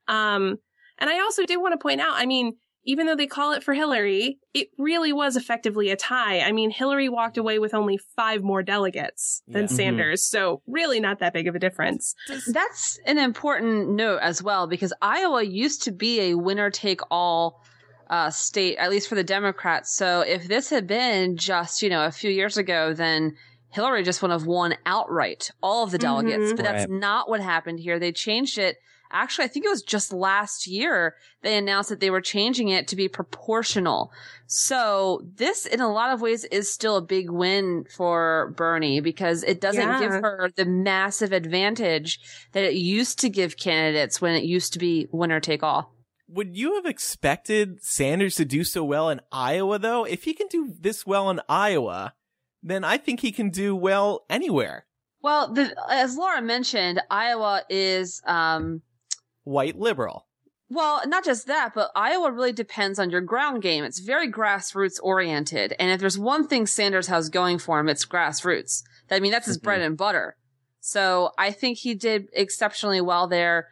[0.06, 0.58] Um,
[0.98, 2.52] and I also did want to point out, I mean,
[2.86, 6.40] even though they call it for Hillary, it really was effectively a tie.
[6.40, 9.68] I mean, Hillary walked away with only five more delegates than Yeah.
[9.68, 9.76] Mhm.
[9.76, 10.24] Sanders.
[10.28, 12.14] So really not that big of a difference.
[12.48, 17.64] That's an important note as well because Iowa used to be a winner take all
[18.10, 19.94] uh, state, at least for the Democrats.
[19.94, 23.36] So if this had been just, you know, a few years ago, then
[23.70, 26.52] Hillary just would have won outright all of the delegates.
[26.52, 26.56] Mhm.
[26.56, 26.98] But that's Right.
[27.00, 27.98] not what happened here.
[27.98, 28.76] They changed it.
[29.10, 32.88] Actually, I think it was just last year they announced that they were changing it
[32.88, 34.10] to be proportional.
[34.48, 39.44] So this, in a lot of ways, is still a big win for Bernie because
[39.44, 42.18] it doesn't give her the massive advantage
[42.52, 45.93] that it used to give candidates when it used to be winner take all.
[46.34, 50.04] Would you have expected Sanders to do so well in Iowa, though?
[50.04, 52.14] If he can do this well in Iowa,
[52.60, 54.86] then I think he can do well anywhere.
[55.22, 58.82] Well, the, as Laura mentioned, Iowa is, um,
[59.44, 60.26] White liberal.
[60.68, 63.84] well, not just that, but Iowa really depends on your ground game.
[63.84, 65.74] It's very grassroots oriented.
[65.78, 68.82] And if there's one thing Sanders has going for him, it's grassroots.
[69.10, 70.36] I mean, that's his bread and butter.
[70.80, 73.68] So I think he did exceptionally well there.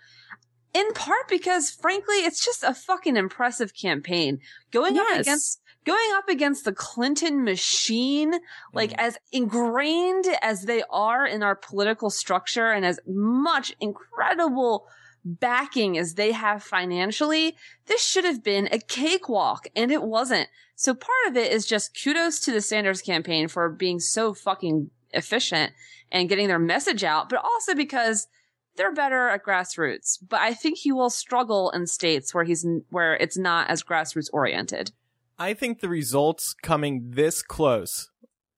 [0.74, 4.40] In part because, frankly, it's just a fucking impressive campaign.
[4.70, 8.34] Going up against going up against the Clinton machine,
[8.72, 8.98] like Mhm.
[8.98, 14.86] as ingrained as they are in our political structure and as much incredible
[15.24, 17.56] backing as they have financially,
[17.86, 20.48] this should have been a cakewalk and it wasn't.
[20.76, 24.90] So part of it is just kudos to the Sanders campaign for being so fucking
[25.10, 25.72] efficient
[26.12, 28.28] and getting their message out, but also because
[28.76, 30.18] they're better at grassroots.
[30.26, 34.28] But I think he will struggle in states where he's where it's not as grassroots
[34.32, 34.92] oriented.
[35.38, 38.10] I think the results coming this close,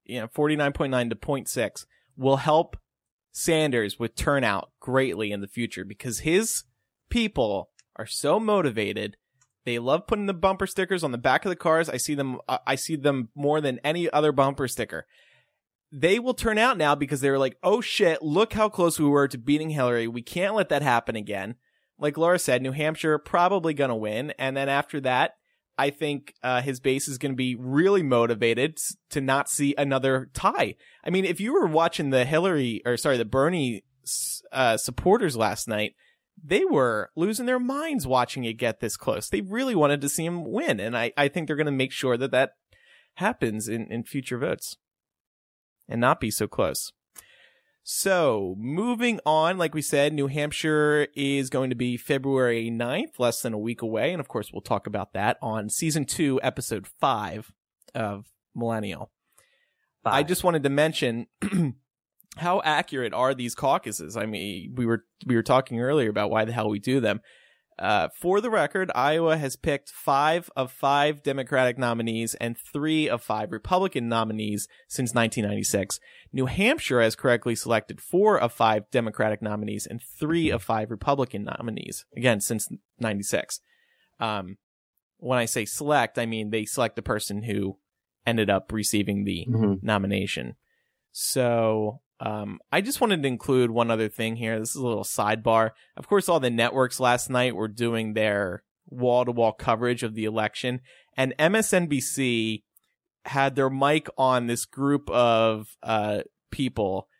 [0.04, 2.76] you know, 49.9 to 0.6, will help
[3.32, 6.64] Sanders with turnout greatly in the future because his
[7.08, 9.16] people are so motivated.
[9.64, 11.88] They love putting the bumper stickers on the back of the cars.
[11.88, 15.06] I see them, I see them more than any other bumper sticker.
[15.96, 19.28] They will turn out now because they're like, oh shit, look how close we were
[19.28, 20.08] to beating Hillary.
[20.08, 21.54] We can't let that happen again.
[21.98, 24.32] Like Laura said, New Hampshire probably gonna win.
[24.32, 25.34] And then after that,
[25.78, 28.78] I think uh, his base is going to be really motivated
[29.10, 30.76] to not see another tie.
[31.04, 33.84] I mean, if you were watching the Hillary or sorry, the Bernie
[34.52, 35.94] uh, supporters last night,
[36.42, 39.28] they were losing their minds watching it get this close.
[39.28, 41.92] They really wanted to see him win, and I, I think they're going to make
[41.92, 42.52] sure that that
[43.14, 44.76] happens in, in future votes
[45.88, 46.92] and not be so close.
[47.86, 53.42] So, moving on, like we said, New Hampshire is going to be February 9th, less
[53.42, 54.10] than a week away.
[54.10, 57.52] And of course, we'll talk about that on season two, episode five
[57.94, 59.10] of Millennial.
[60.06, 61.26] I just wanted to mention
[62.38, 64.16] how accurate are these caucuses?
[64.16, 67.20] I mean, we were, we were talking earlier about why the hell we do them.
[67.78, 73.20] Uh, for the record, Iowa has picked five of five Democratic nominees and three of
[73.22, 75.98] five Republican nominees since 1996.
[76.32, 81.44] New Hampshire has correctly selected four of five Democratic nominees and three of five Republican
[81.44, 82.04] nominees.
[82.16, 82.68] Again, since
[83.00, 83.60] 96.
[84.20, 84.58] Um,
[85.18, 87.78] when I say select, I mean they select the person who
[88.24, 89.82] ended up receiving the Mhm.
[89.82, 90.54] nomination.
[91.10, 94.58] So, um, I just wanted to include one other thing here.
[94.58, 95.70] This is a little sidebar.
[95.96, 100.14] Of course, all the networks last night were doing their wall to wall coverage of
[100.14, 100.80] the election,
[101.16, 102.62] and MSNBC
[103.26, 107.08] had their mic on this group of uh, people.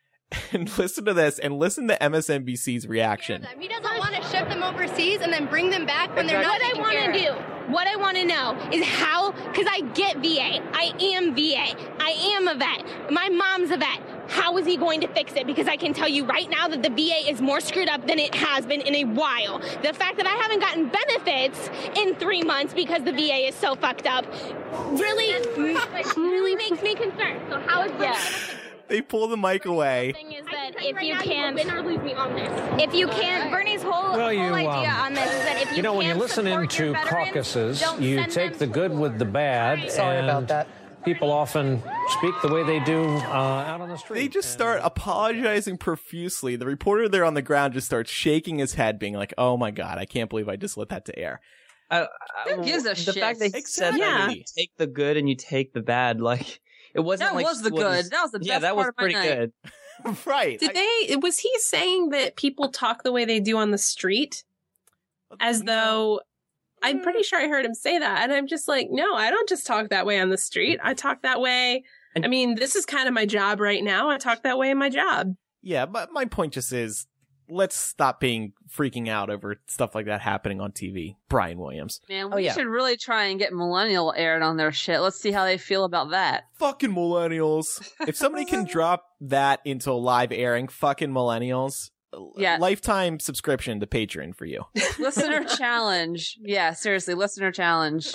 [0.53, 3.47] And listen to this and listen to MSNBC's reaction.
[3.61, 6.61] He doesn't want to ship them overseas and then bring them back when they're not.
[6.61, 10.17] What I want to do, what I want to know is how, because I get
[10.17, 10.61] VA.
[10.73, 11.77] I am VA.
[12.01, 13.13] I am a vet.
[13.13, 14.14] My mom's a vet.
[14.29, 15.47] How is he going to fix it?
[15.47, 18.19] Because I can tell you right now that the VA is more screwed up than
[18.19, 19.59] it has been in a while.
[19.83, 23.75] The fact that I haven't gotten benefits in three months because the VA is so
[23.75, 24.27] fucked up
[24.93, 25.33] really,
[26.17, 27.41] really makes me concerned.
[27.49, 28.19] So how is yeah.
[28.87, 30.13] They pull the mic away.
[30.13, 34.91] thing is that if you can't if you can't bernie's whole, Well, you, whole idea
[34.91, 37.09] um, on this is that if you, You know, when you can't listen into veterans,
[37.09, 39.91] caucuses, you take the good with the bad.
[39.91, 40.69] Sorry and, about that.
[41.05, 41.83] People often
[42.19, 44.19] speak the way they do uh, out on the street.
[44.21, 46.57] They just start apologizing profusely.
[46.57, 49.71] The reporter there on the ground just starts shaking his head, being like, "Oh my
[49.71, 51.41] god, I can't believe I just let that to air."
[51.91, 52.07] Uh,
[52.49, 53.15] Who gives a the shit?
[53.17, 54.27] fact that he said Yeah.
[54.29, 56.61] that you take the good and you take the bad, like
[56.95, 57.99] it wasn't That like was the what good.
[58.01, 59.53] is- That was the yeah, best that was of pretty good.
[60.27, 60.59] right?
[60.59, 61.17] Did they?
[61.17, 64.45] Was he saying that people talk the way they do on the street,
[65.41, 66.21] as though?
[66.85, 67.25] I'm pretty mm.
[67.25, 69.91] sure I heard him say that, and I'm just like, no, I don't just talk
[69.91, 70.81] that way on the street.
[70.83, 71.85] I talk that way.
[72.17, 74.09] I mean, this is kind of my job right now.
[74.09, 75.35] I talk that way in my job.
[75.63, 77.07] Yeah, but my point just is,
[77.49, 81.17] let's stop being freaking out over stuff like that happening on TV.
[81.29, 82.53] Brian Williams, Man, Oh, we yeah.
[82.53, 85.01] should really try and get Millennial aired on their shit.
[85.01, 86.45] Let's see how they feel about that.
[86.55, 87.87] fucking millennials.
[88.07, 91.91] If somebody can drop that into a live airing, fucking millennials.
[92.37, 92.59] Yeah.
[92.61, 94.65] lifetime subscription to Patreon for you.
[94.99, 96.39] Listener challenge.
[96.41, 98.15] Yeah, seriously, listener challenge.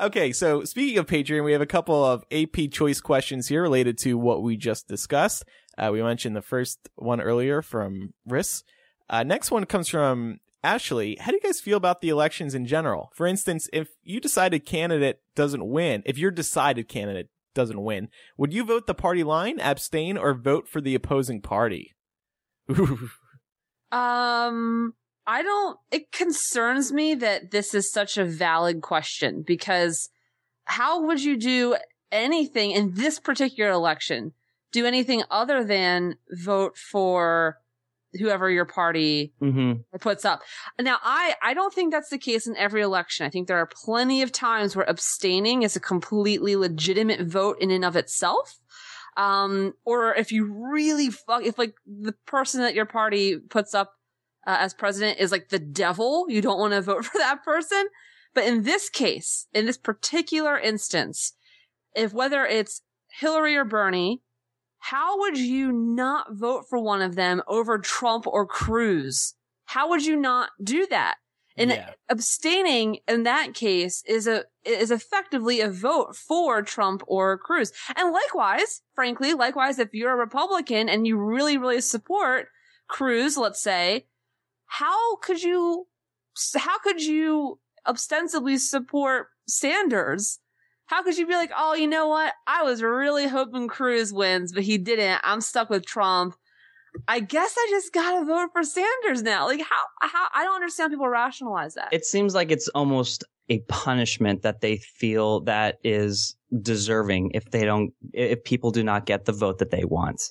[0.00, 3.98] Okay, so speaking of Patreon, we have a couple of AP choice questions here related
[3.98, 5.44] to what we just discussed.
[5.76, 8.62] Uh, we mentioned the first one earlier from Riss.
[9.10, 11.16] Uh, next one comes from Ashley.
[11.20, 13.10] How do you guys feel about the elections in general?
[13.14, 18.08] For instance, if you decided candidate doesn't win, if your decided candidate doesn't win,
[18.38, 21.94] would you vote the party line, abstain, or vote for the opposing party?
[23.92, 24.94] Um,
[25.26, 30.08] I don't, it concerns me that this is such a valid question because
[30.64, 31.76] how would you do
[32.10, 34.32] anything in this particular election?
[34.72, 37.58] Do anything other than vote for
[38.18, 40.40] whoever your party hmm puts up.
[40.80, 43.26] Now, I, I don't think that's the case in every election.
[43.26, 47.70] I think there are plenty of times where abstaining is a completely legitimate vote in
[47.70, 48.58] and of itself.
[49.16, 53.94] Um, or if you really fuck, if like the person that your party puts up
[54.46, 57.86] uh, as president is like the devil, you don't want to vote for that person.
[58.34, 61.34] But in this case, in this particular instance,
[61.94, 62.82] if whether it's
[63.18, 64.22] Hillary or Bernie,
[64.78, 69.34] how would you not vote for one of them over Trump or Cruz?
[69.66, 71.16] How would you not do that?
[71.56, 71.90] And Yeah.
[72.08, 77.72] abstaining in that case is a is effectively a vote for Trump or Cruz.
[77.96, 82.48] And likewise, frankly, likewise, if you're a Republican and you really, really support
[82.88, 84.06] Cruz, let's say,
[84.66, 85.86] how could you
[86.56, 90.38] how could you ostensibly support Sanders?
[90.86, 92.34] How could you be like, oh, you know what?
[92.46, 95.20] I was really hoping Cruz wins, but he didn't.
[95.24, 96.34] I'm stuck with Trump.
[97.08, 99.46] I guess I just gotta vote for Sanders now.
[99.46, 100.08] Like, how?
[100.08, 100.28] How?
[100.34, 101.88] I don't understand people rationalize that.
[101.92, 107.64] It seems like it's almost a punishment that they feel that is deserving if they
[107.64, 110.22] don't, if people do not get the vote that they want.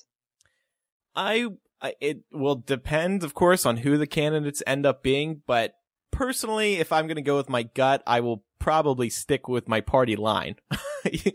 [1.14, 1.48] I,
[1.80, 5.42] I it will depend, of course, on who the candidates end up being.
[5.46, 5.74] But
[6.12, 9.80] personally, if I'm going to go with my gut, I will probably stick with my
[9.80, 10.54] party line.
[11.12, 11.32] you,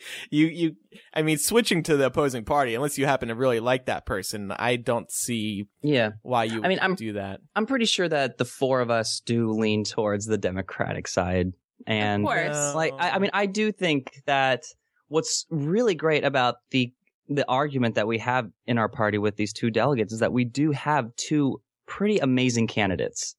[0.47, 0.75] you,
[1.13, 4.51] I mean, switching to the opposing party, unless you happen to really like that person,
[4.51, 6.11] I don't see Yeah.
[6.21, 7.41] why you I mean, I'm- do that.
[7.55, 11.51] I'm pretty sure that the four of us do lean towards the Democratic side.
[11.85, 12.75] And Of course.
[12.75, 14.63] like, I, I mean, I do think that
[15.09, 16.93] what's really great about the,
[17.29, 20.45] the argument that we have in our party with these two delegates is that we
[20.45, 23.35] do have two pretty amazing candidates.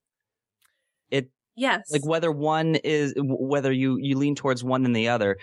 [1.59, 1.91] It, Yes.
[1.91, 5.37] like whether one is whether you you lean towards one than the other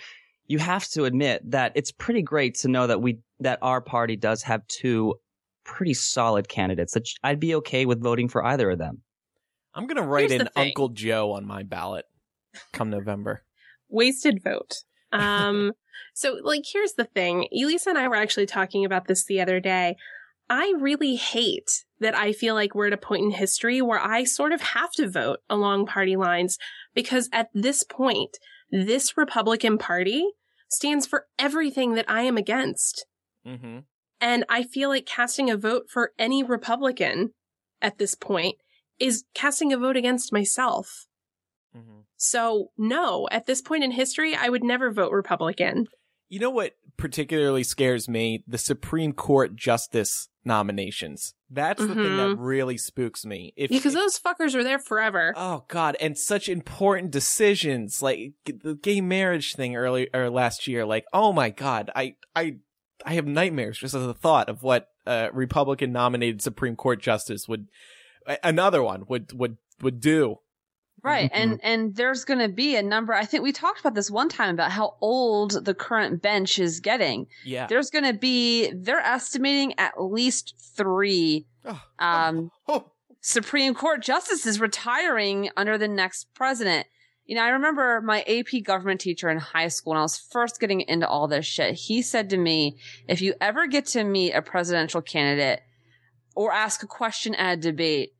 [0.47, 4.15] you have to admit that it's pretty great to know that we that our party
[4.15, 5.15] does have two
[5.63, 9.01] pretty solid candidates that i'd be okay with voting for either of them
[9.75, 10.67] I'm going to write Here's in thing.
[10.67, 12.05] Uncle Joe on my ballot
[12.71, 13.43] come November.
[13.89, 14.83] wasted vote.
[15.11, 15.73] Um,
[16.13, 17.47] so like, here's the thing.
[17.51, 19.97] Elisa and I were actually talking about this the other day.
[20.49, 24.23] I really hate that I feel like we're at a point in history where I
[24.23, 26.57] sort of have to vote along party lines
[26.93, 28.37] because at this point,
[28.71, 30.25] this Republican Party
[30.69, 33.05] stands for everything that I am against.
[33.47, 33.79] Mm-hmm.
[34.19, 37.31] And I feel like casting a vote for any Republican
[37.81, 38.55] at this point
[38.99, 41.05] is casting a vote against myself.
[41.75, 42.01] Mm-hmm.
[42.17, 45.87] So, no, at this point in history, I would never vote Republican.
[46.29, 48.43] You know what particularly scares me?
[48.47, 51.33] The Supreme Court justice nominations.
[51.49, 52.41] That's the thing that mm-hmm.
[52.41, 53.53] really spooks me.
[53.55, 55.33] If Because those fuckers are there forever.
[55.35, 60.85] Oh God, and such important decisions like the gay marriage thing earlier or last year.
[60.85, 62.57] Like, oh my God, I I
[63.05, 67.47] I have nightmares just as a thought of what a Republican nominated Supreme Court justice
[67.47, 67.67] would
[68.43, 70.39] another one would would would do.
[71.05, 71.31] Right.
[71.31, 71.41] Mm-hmm.
[71.41, 73.13] And and there's going to be a number.
[73.13, 76.79] I think we talked about this one time about how old the current bench is
[76.79, 77.27] getting.
[77.43, 77.67] Yeah.
[77.67, 82.91] There's going to be they're estimating at least 3 Oh, um oh,
[83.21, 86.87] Supreme Court justices retiring under the next president.
[87.25, 90.59] You know, I remember my AP government teacher in high school when I was first
[90.59, 91.73] getting into all this shit.
[91.73, 92.77] He said to me,
[93.07, 95.61] if you ever get to meet a presidential candidate
[96.35, 98.13] or ask a question at a debate,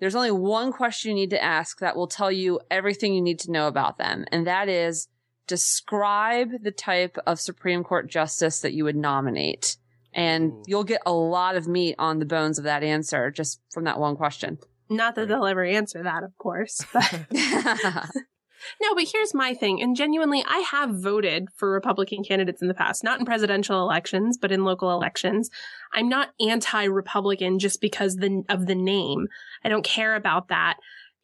[0.00, 3.40] there's only one question you need to ask that will tell you everything you need
[3.40, 4.24] to know about them.
[4.30, 5.08] And that is
[5.46, 9.76] describe the type of Supreme Court justice that you would nominate.
[10.14, 10.62] And Ooh.
[10.66, 13.98] you'll get a lot of meat on the bones of that answer just from that
[13.98, 14.58] one question.
[14.88, 16.84] Not that they'll ever answer that, of course.
[16.92, 17.26] But
[18.80, 19.82] no, but here's my thing.
[19.82, 24.38] And genuinely, I have voted for Republican candidates in the past, not in presidential elections,
[24.38, 25.50] but in local elections.
[25.92, 29.28] I'm not anti-Republican just because the, of the name.
[29.64, 30.76] I don't care about that.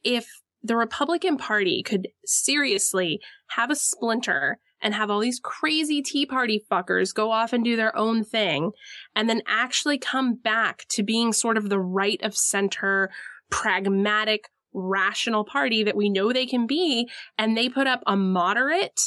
[0.02, 0.28] If
[0.62, 6.64] the Republican Party could seriously have a splinter and have all these crazy Tea Party
[6.70, 8.72] fuckers go off and do their own thing
[9.14, 13.10] and then actually come back to being sort of the right of center,
[13.50, 17.08] pragmatic, rational party that we know they can be.
[17.38, 19.00] And they put up a moderate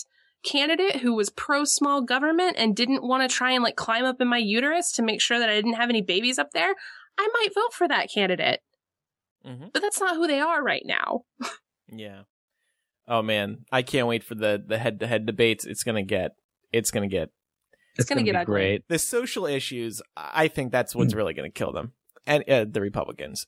[0.43, 4.21] candidate who was pro small government and didn't want to try and like climb up
[4.21, 6.73] in my uterus to make sure that I didn't have any babies up there.
[7.19, 8.61] I might vote for that candidate.
[9.47, 9.67] Mm-hmm.
[9.73, 11.21] But that's not who they are right now.
[11.87, 12.21] yeah.
[13.07, 15.65] Oh man, I can't wait for the the head to head debates.
[15.65, 16.31] It's gonna get.
[16.73, 17.29] It's gonna get.
[17.93, 18.83] It's, it's gonna, gonna, get great.
[18.89, 20.01] The social issues.
[20.15, 21.17] I think that's what's mm.
[21.17, 21.93] really gonna kill them,
[22.25, 23.47] and uh, the Republicans,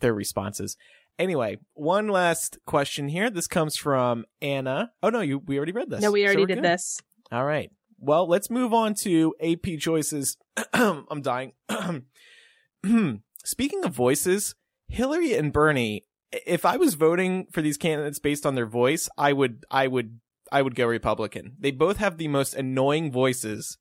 [0.00, 0.76] their responses.
[1.18, 3.30] Anyway, one last question here.
[3.30, 4.92] This comes from Anna.
[5.02, 6.00] Oh no, you we already read this.
[6.00, 6.64] No, we already so did good.
[6.64, 7.00] this.
[7.32, 7.70] All right.
[7.98, 10.36] Well, let's move on to AP choices.
[10.72, 11.52] I'm dying.
[13.44, 14.54] Speaking of voices,
[14.94, 16.04] Hillary and Bernie,
[16.46, 20.20] if I was voting for these candidates based on their voice, I would I would
[20.50, 21.56] I would go Republican.
[21.58, 23.76] They both have the most annoying voices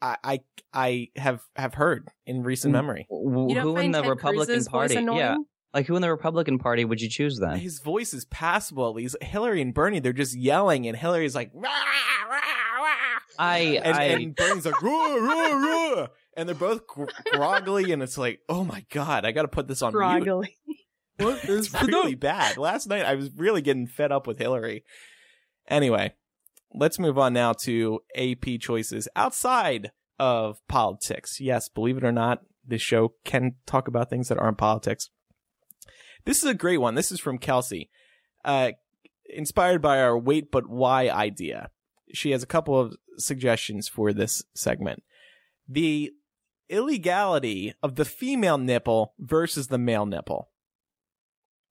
[0.00, 0.40] I I,
[0.72, 2.76] I have have heard in recent mm.
[2.76, 3.06] memory.
[3.10, 4.94] Who in the Ted Republican Cruz's Party?
[4.94, 5.36] Yeah.
[5.74, 7.58] Like who in the Republican Party would you choose then?
[7.58, 8.96] His voice is passable.
[8.96, 10.00] He's Hillary and Bernie.
[10.00, 12.40] They're just yelling, and Hillary's like, rah, rah, rah.
[13.38, 14.04] I, and, I...
[14.04, 16.06] and Bernie's like, rah, rah, rah.
[16.38, 19.82] And they're both groggly, and it's like, oh my god, I got to put this
[19.82, 20.56] on groggly.
[21.18, 21.42] What?
[21.48, 22.56] It's really bad.
[22.56, 24.84] Last night I was really getting fed up with Hillary.
[25.66, 26.14] Anyway,
[26.72, 31.40] let's move on now to AP choices outside of politics.
[31.40, 35.10] Yes, believe it or not, this show can talk about things that aren't politics.
[36.24, 36.94] This is a great one.
[36.94, 37.90] This is from Kelsey,
[38.44, 38.70] uh,
[39.28, 41.70] inspired by our wait but why idea.
[42.14, 45.02] She has a couple of suggestions for this segment.
[45.68, 46.12] The
[46.68, 50.50] illegality of the female nipple versus the male nipple.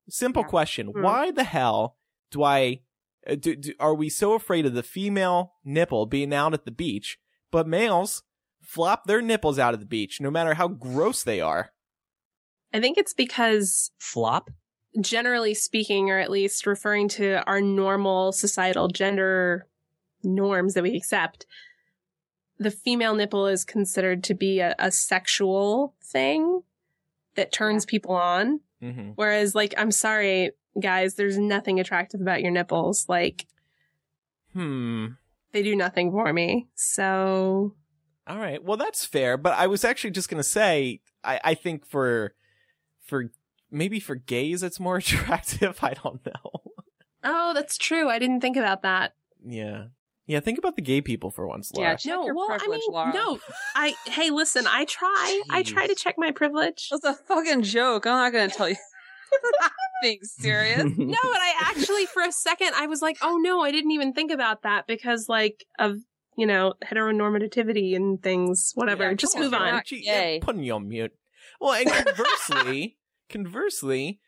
[0.08, 0.48] Simple yeah.
[0.48, 0.88] question.
[0.88, 1.02] Mm-hmm.
[1.02, 1.96] Why the hell
[2.30, 2.80] do I
[3.28, 6.70] uh, do, do, are we so afraid of the female nipple being out at the
[6.70, 7.18] beach,
[7.50, 8.22] but males
[8.62, 11.72] flop their nipples out at the beach no matter how gross they are?
[12.72, 14.50] I think it's because flop
[15.00, 19.66] generally speaking or at least referring to our normal societal gender
[20.22, 21.46] norms that we accept
[22.58, 26.62] the female nipple is considered to be a, a sexual thing
[27.34, 29.10] that turns people on Mm-hmm.
[29.14, 33.06] Whereas, like, I'm sorry, guys, there's nothing attractive about your nipples.
[33.08, 33.46] Like,
[34.52, 35.06] hmm.
[35.52, 36.68] They do nothing for me.
[36.74, 37.74] So.
[38.26, 38.62] All right.
[38.62, 39.36] Well, that's fair.
[39.36, 42.34] But I was actually just going to say, I, I think for,
[43.00, 43.30] for,
[43.70, 45.82] maybe for gays, it's more attractive.
[45.82, 46.62] I don't know.
[47.24, 48.08] Oh, that's true.
[48.08, 49.14] I didn't think about that.
[49.44, 49.86] Yeah.
[50.28, 51.96] Yeah, think about the gay people for once, Laura.
[52.00, 53.12] Yeah, no, well, I mean, Laura.
[53.14, 53.40] no.
[53.74, 55.42] I hey, listen, I try.
[55.48, 55.54] Jeez.
[55.54, 56.88] I try to check my privilege.
[56.90, 58.06] That's a fucking joke.
[58.06, 58.76] I'm not going to tell you.
[60.02, 60.84] being serious.
[60.96, 64.12] no, but I actually, for a second, I was like, oh no, I didn't even
[64.12, 65.96] think about that because, like, of
[66.36, 68.72] you know, heteronormativity and things.
[68.74, 69.04] Whatever.
[69.04, 69.82] Yeah, Just move on.
[69.84, 71.12] Gee, yeah, putting you on mute.
[71.60, 72.98] Well, and conversely,
[73.28, 74.20] conversely,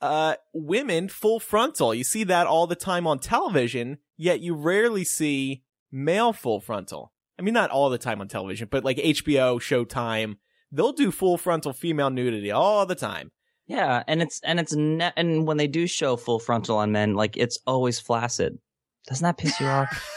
[0.00, 1.94] uh, women full frontal.
[1.94, 7.12] You see that all the time on television yet you rarely see male full frontal.
[7.38, 10.36] I mean, not all the time on television, but like HBO, Showtime,
[10.72, 13.30] they'll do full frontal female nudity all the time.
[13.66, 17.14] Yeah, and it's and it's ne- and when they do show full frontal on men,
[17.14, 18.58] like it's always flaccid.
[19.08, 20.08] Doesn't that piss you off?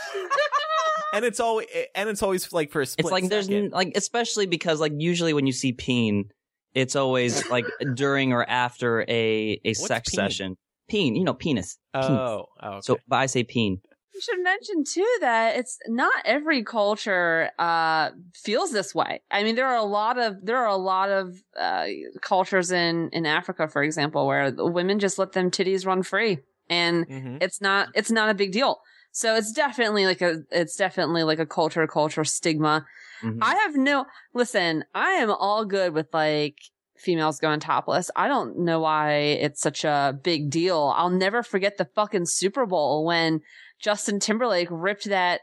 [1.13, 3.05] and it's always and it's always like for a split.
[3.05, 3.49] It's like second.
[3.49, 6.29] there's like especially because like usually when you see peen,
[6.73, 10.15] it's always like during or after a a What's sex peen?
[10.15, 10.57] session.
[10.89, 11.77] Peen, you know, penis.
[11.93, 12.79] Oh, oh okay.
[12.81, 13.81] so but I say peen.
[14.13, 19.21] You should mention too that it's not every culture uh, feels this way.
[19.31, 21.85] I mean, there are a lot of there are a lot of uh,
[22.21, 26.39] cultures in in Africa, for example, where the women just let them titties run free,
[26.69, 27.37] and mm-hmm.
[27.41, 28.79] it's not it's not a big deal.
[29.11, 32.85] So it's definitely like a it's definitely like a culture culture stigma.
[33.23, 33.39] Mm-hmm.
[33.41, 34.85] I have no listen.
[34.93, 36.55] I am all good with like
[36.95, 38.11] females going topless.
[38.15, 40.93] I don't know why it's such a big deal.
[40.95, 43.41] I'll never forget the fucking Super Bowl when
[43.79, 45.41] Justin Timberlake ripped that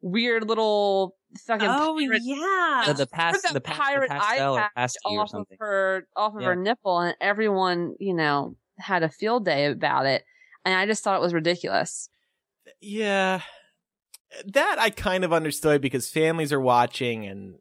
[0.00, 1.16] weird little
[1.46, 2.84] fucking Oh pirate, yeah.
[2.86, 5.46] The, the past, that the, past, pirate the pastel eye or patch or off of
[5.58, 6.48] her off of Yeah.
[6.48, 10.24] her nipple, and everyone you know had a field day about it.
[10.64, 12.10] And I just thought it was ridiculous.
[12.80, 13.40] Yeah.
[14.46, 17.54] That I kind of understood because families are watching and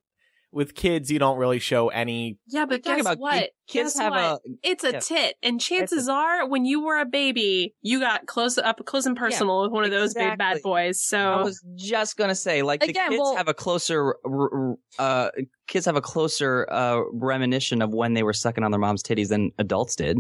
[0.52, 3.50] with kids you don't really show any Yeah, but guess about what?
[3.68, 4.22] kids Guess have what?
[4.22, 5.00] a It's a yeah.
[5.00, 9.16] tit, and chances are, when you were a baby, you got close up, close and
[9.16, 11.02] personal with one of those big bad boys.
[11.02, 14.50] So I was just gonna say, like the Again, kids well- have a closer, r-
[14.54, 15.30] r- uh,
[15.68, 19.28] kids have a closer uh, reminiscence of when they were sucking on their mom's titties
[19.30, 20.18] than adults did.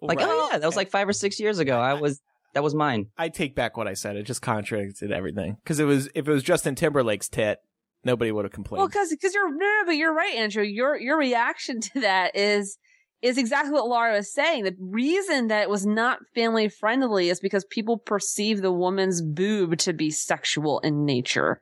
[0.00, 0.26] Like, Right.
[0.28, 1.78] oh yeah, that was like five or six years ago.
[1.78, 2.20] I was,
[2.56, 3.08] that was mine.
[3.18, 4.16] I take back what I said.
[4.16, 5.58] It just contradicted everything.
[5.62, 7.58] Because it was if it was Justin Timberlake's tit,
[8.02, 8.78] nobody would have complained.
[8.78, 10.62] Well, because because you're no, no, but you're right, Andrew.
[10.62, 12.78] Your your reaction to that is
[13.20, 14.64] is exactly what Laura was saying.
[14.64, 19.76] The reason that it was not family friendly is because people perceive the woman's boob
[19.80, 21.60] to be sexual in nature.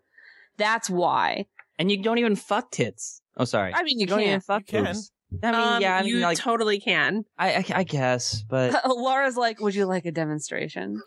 [0.58, 1.46] That's why.
[1.76, 3.20] And you don't even fuck tits.
[3.36, 3.74] Oh, sorry.
[3.74, 4.44] I mean, you oh, you don't even can't.
[4.44, 4.84] fuck You can.
[4.84, 5.10] boobs.
[5.42, 7.24] I mean, um, yeah, I you like, totally can.
[7.38, 11.02] I, I, I guess, but Laura's like, "Would you like a demonstration?"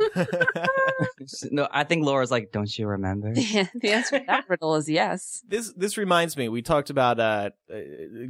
[1.51, 3.33] no, I think Laura's like, don't you remember?
[3.33, 5.43] the answer to that riddle is yes.
[5.47, 6.49] this this reminds me.
[6.49, 7.77] We talked about uh, uh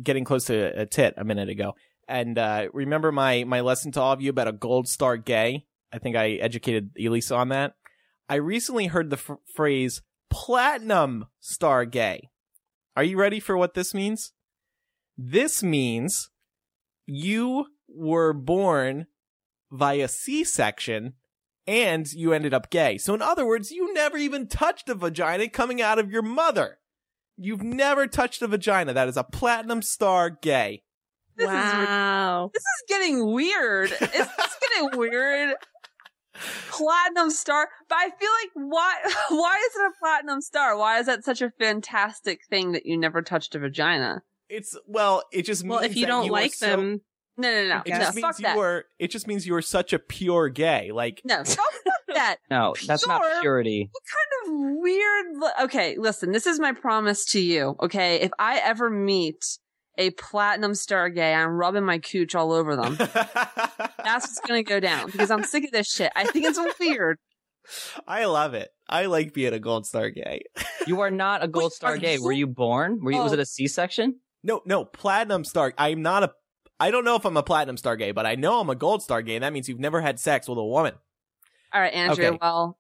[0.01, 1.75] getting close to a tit a minute ago,
[2.07, 5.65] and uh remember my my lesson to all of you about a gold star gay.
[5.91, 7.73] I think I educated Elisa on that.
[8.29, 12.29] I recently heard the f- phrase platinum star gay.
[12.95, 14.33] Are you ready for what this means?
[15.17, 16.29] This means
[17.05, 19.07] you were born
[19.71, 21.13] via C-section
[21.65, 22.97] and you ended up gay.
[22.97, 26.77] So in other words, you never even touched a vagina coming out of your mother.
[27.35, 28.93] You've never touched a vagina.
[28.93, 30.83] That is a platinum star gay.
[31.35, 32.49] This is wow.
[32.53, 33.91] This is getting weird.
[33.91, 35.55] Is this getting weird?
[36.69, 38.95] Platinum star, but I feel like why
[39.29, 40.77] why is it a platinum star?
[40.77, 44.23] Why is that such a fantastic thing that you never touched a vagina?
[44.49, 47.01] It's well, it just well, means if you that don't you were like so- them,
[47.37, 47.97] No, no, no, it no.
[47.99, 48.57] just Fuck means you that.
[48.57, 48.85] were.
[48.99, 50.91] It just means you are such a pure gay.
[50.91, 51.65] Like No, fuck
[52.07, 52.37] that.
[52.49, 53.89] No, that's not purity.
[53.91, 55.25] What kind of weird?
[55.65, 56.31] Okay, listen.
[56.31, 57.75] This is my promise to you.
[57.81, 59.43] Okay, if I ever meet
[59.99, 62.95] a platinum star gay, I'm rubbing my cooch all over them.
[62.97, 66.11] That's what's gonna go down because I'm sick of this shit.
[66.15, 67.17] I think it's weird.
[68.07, 68.69] I love it.
[68.87, 70.43] I like being a gold star gay.
[70.85, 72.13] You are not a gold Wait, star gay.
[72.15, 72.99] you- Were you born?
[73.01, 73.17] Were you?
[73.21, 73.33] Was Oh.
[73.33, 74.19] it a C-section?
[74.47, 75.73] No, no, platinum star.
[75.77, 76.31] I'm not a.
[76.79, 79.03] I don't know if I'm a platinum star gay, but I know I'm a gold
[79.03, 79.37] star gay.
[79.37, 80.93] That means you've never had sex with a woman.
[81.73, 82.29] All right, Andrea.
[82.29, 82.37] Okay.
[82.41, 82.77] Well,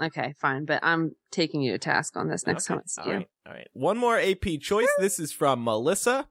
[0.00, 3.02] okay, fine, but I'm taking you to task on this next Okay, time I see
[3.02, 3.14] all you.
[3.14, 3.68] right, all right.
[3.72, 4.88] One more AP choice.
[5.00, 6.28] This is from Melissa.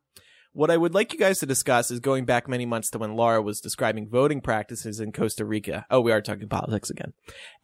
[0.53, 3.15] What I would like you guys to discuss is going back many months to when
[3.15, 5.85] Laura was describing voting practices in Costa Rica.
[5.91, 7.13] Oh, we are talking politics again.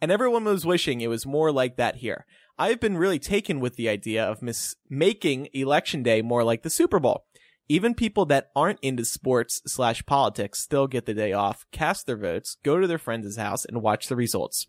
[0.00, 2.26] And everyone was wishing it was more like that here.
[2.58, 6.70] I've been really taken with the idea of mis- making election day more like the
[6.70, 7.26] Super Bowl.
[7.68, 12.16] Even people that aren't into sports slash politics still get the day off, cast their
[12.16, 14.68] votes, go to their friend's house, and watch the results.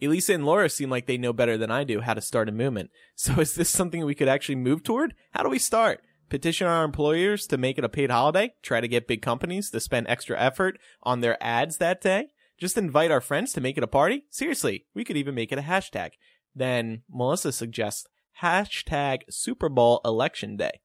[0.00, 2.52] Elisa and Laura seem like they know better than I do how to start a
[2.52, 2.90] movement.
[3.14, 5.14] So is this something we could actually move toward?
[5.30, 6.02] How do we start?
[6.30, 8.54] Petition our employers to make it a paid holiday?
[8.62, 12.28] Try to get big companies to spend extra effort on their ads that day?
[12.58, 14.24] Just invite our friends to make it a party?
[14.30, 16.12] Seriously, we could even make it a hashtag.
[16.54, 18.06] Then Melissa suggests
[18.42, 20.80] hashtag Super Bowl Election Day.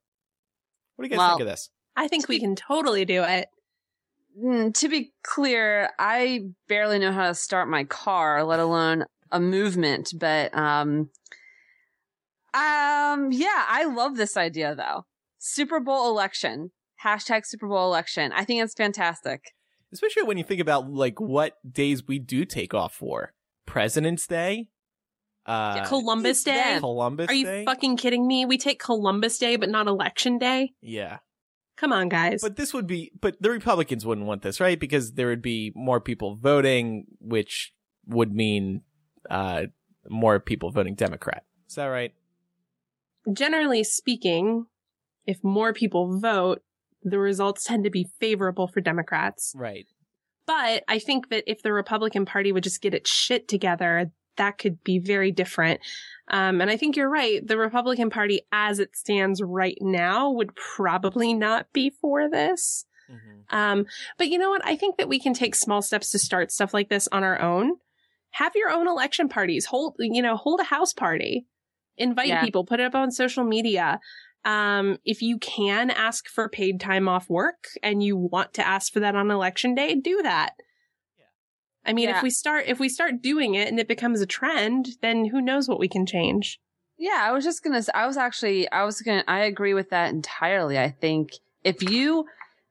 [0.95, 1.69] What do you guys Well- think of this?
[1.95, 3.49] I think we can totally do it.
[4.39, 9.39] Mm, to be clear, I barely know how to start my car, let alone a
[9.39, 10.13] movement.
[10.15, 11.09] But um,
[12.53, 15.05] um, yeah, I love this idea though.
[15.39, 16.71] Super Bowl election
[17.03, 18.31] hashtag Super Bowl election.
[18.31, 19.53] I think it's fantastic.
[19.93, 23.33] Especially when you think about like what days we do take off for.
[23.65, 24.67] President's Day?
[25.47, 26.55] Uh, Columbus Day.
[26.55, 26.79] them.
[26.81, 27.65] Columbus Are you Day?
[27.65, 28.45] fucking kidding me?
[28.45, 30.73] We take Columbus Day, but not Election Day.
[30.81, 31.19] yeah.
[31.77, 32.41] Come on, guys.
[32.41, 34.79] But this would be, but the Republicans wouldn't want this, right?
[34.79, 37.71] Because there would be more people voting, which
[38.07, 38.81] would mean
[39.29, 39.67] uh,
[40.09, 41.43] more people voting Democrat.
[41.69, 42.13] Is that right?
[43.31, 44.65] Generally speaking,
[45.27, 46.63] if more people vote,
[47.03, 49.53] the results tend to be favorable for Democrats.
[49.55, 49.85] Right.
[50.47, 54.57] But I think that if the Republican Party would just get its shit together, that
[54.57, 55.81] could be very different.
[56.29, 57.45] Um, and I think you're right.
[57.45, 62.85] The Republican Party, as it stands right now, would probably not be for this.
[63.09, 63.55] Mm-hmm.
[63.55, 63.85] Um,
[64.17, 64.65] but you know what?
[64.65, 67.39] I think that we can take small steps to start stuff like this on our
[67.39, 67.73] own.
[68.31, 69.65] Have your own election parties.
[69.65, 71.47] Hold, you know, hold a house party.
[71.97, 72.43] Invite Yeah.
[72.43, 72.65] people.
[72.65, 73.99] Put it up on social media.
[74.43, 78.93] Um, if you can ask for paid time off work and you want to ask
[78.93, 80.51] for that on election day, do that.
[81.87, 82.17] I mean, Yeah.
[82.17, 85.41] if we start if we start doing it and it becomes a trend, then who
[85.41, 86.59] knows what we can change.
[86.97, 87.81] Yeah, I was just gonna.
[87.93, 88.69] I was actually.
[88.71, 89.23] I was gonna.
[89.27, 90.77] I agree with that entirely.
[90.79, 91.31] I think
[91.63, 92.25] if you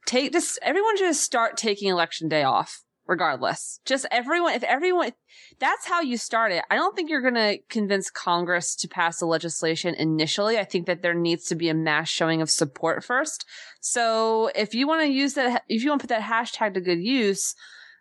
[0.04, 3.78] take this, everyone should just start taking election day off, regardless.
[3.84, 4.54] Just everyone.
[4.54, 5.12] If everyone,
[5.60, 6.64] that's how you start it.
[6.70, 10.58] I don't think you're gonna convince Congress to pass the legislation initially.
[10.58, 13.46] I think that there needs to be a mass showing of support first.
[13.80, 16.80] So if you want to use that, if you want to put that hashtag to
[16.80, 17.54] good use.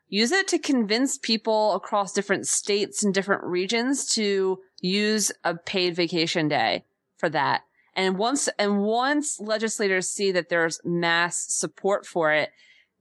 [0.08, 5.96] Use it to convince people across different states and different regions to use a paid
[5.96, 6.86] vacation day
[7.18, 7.64] for that.
[7.96, 12.52] And once, and once legislators see that there's mass support for it,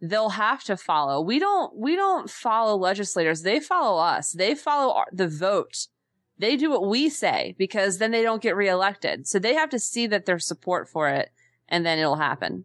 [0.00, 1.20] they'll have to follow.
[1.20, 3.42] We don't, we don't follow legislators.
[3.42, 4.32] They follow us.
[4.32, 5.88] They follow our, the vote.
[6.38, 9.26] They do what we say because then they don't get reelected.
[9.26, 11.30] So they have to see that there's support for it
[11.68, 12.64] and then it'll happen.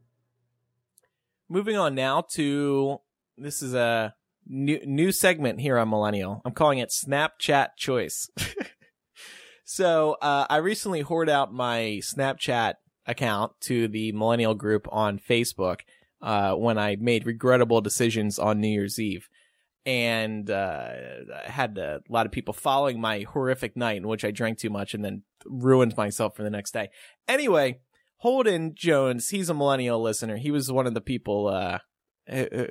[1.47, 2.99] Moving on now to
[3.37, 4.13] this is a
[4.49, 6.41] new new segment here on Millennial.
[6.43, 8.29] I'm calling it Snapchat Choice.
[9.63, 12.73] so uh, I recently hoarded out my Snapchat
[13.05, 15.81] account to the Millennial group on Facebook
[16.21, 19.29] uh, when I made regrettable decisions on New Year's Eve.
[19.85, 20.89] And uh,
[21.45, 24.69] I had a lot of people following my horrific night in which I drank too
[24.69, 26.89] much and then ruined myself for the next day.
[27.27, 27.79] Anyway,
[28.17, 30.37] Holden Jones, he's a millennial listener.
[30.37, 31.79] He was one of the people uh,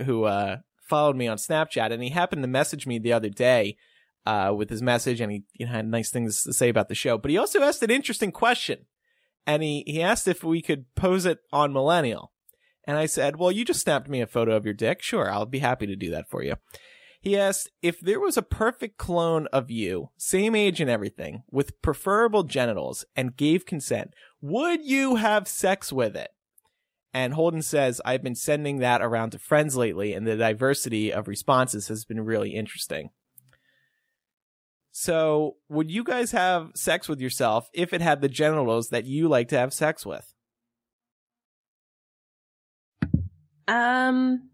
[0.04, 0.58] who, uh,
[0.88, 3.76] followed me on Snapchat, and he happened to message me the other day
[4.26, 6.94] uh, with his message, and he you know, had nice things to say about the
[6.94, 7.18] show.
[7.18, 8.86] But he also asked an interesting question,
[9.46, 12.32] and he he asked if we could pose it on Millennial,
[12.84, 15.02] and I said, "Well, you just snapped me a photo of your dick.
[15.02, 16.56] Sure, I'll be happy to do that for you."
[17.20, 21.82] He asked if there was a perfect clone of you, same age and everything, with
[21.82, 26.30] preferable genitals, and gave consent, would you have sex with it?
[27.14, 31.26] And Holden says, I've been sending that around to friends lately, and the diversity of
[31.26, 33.10] responses has been really interesting.
[34.90, 39.28] So, would you guys have sex with yourself if it had the genitals that you
[39.28, 40.34] like to have sex with?
[43.66, 44.50] Um,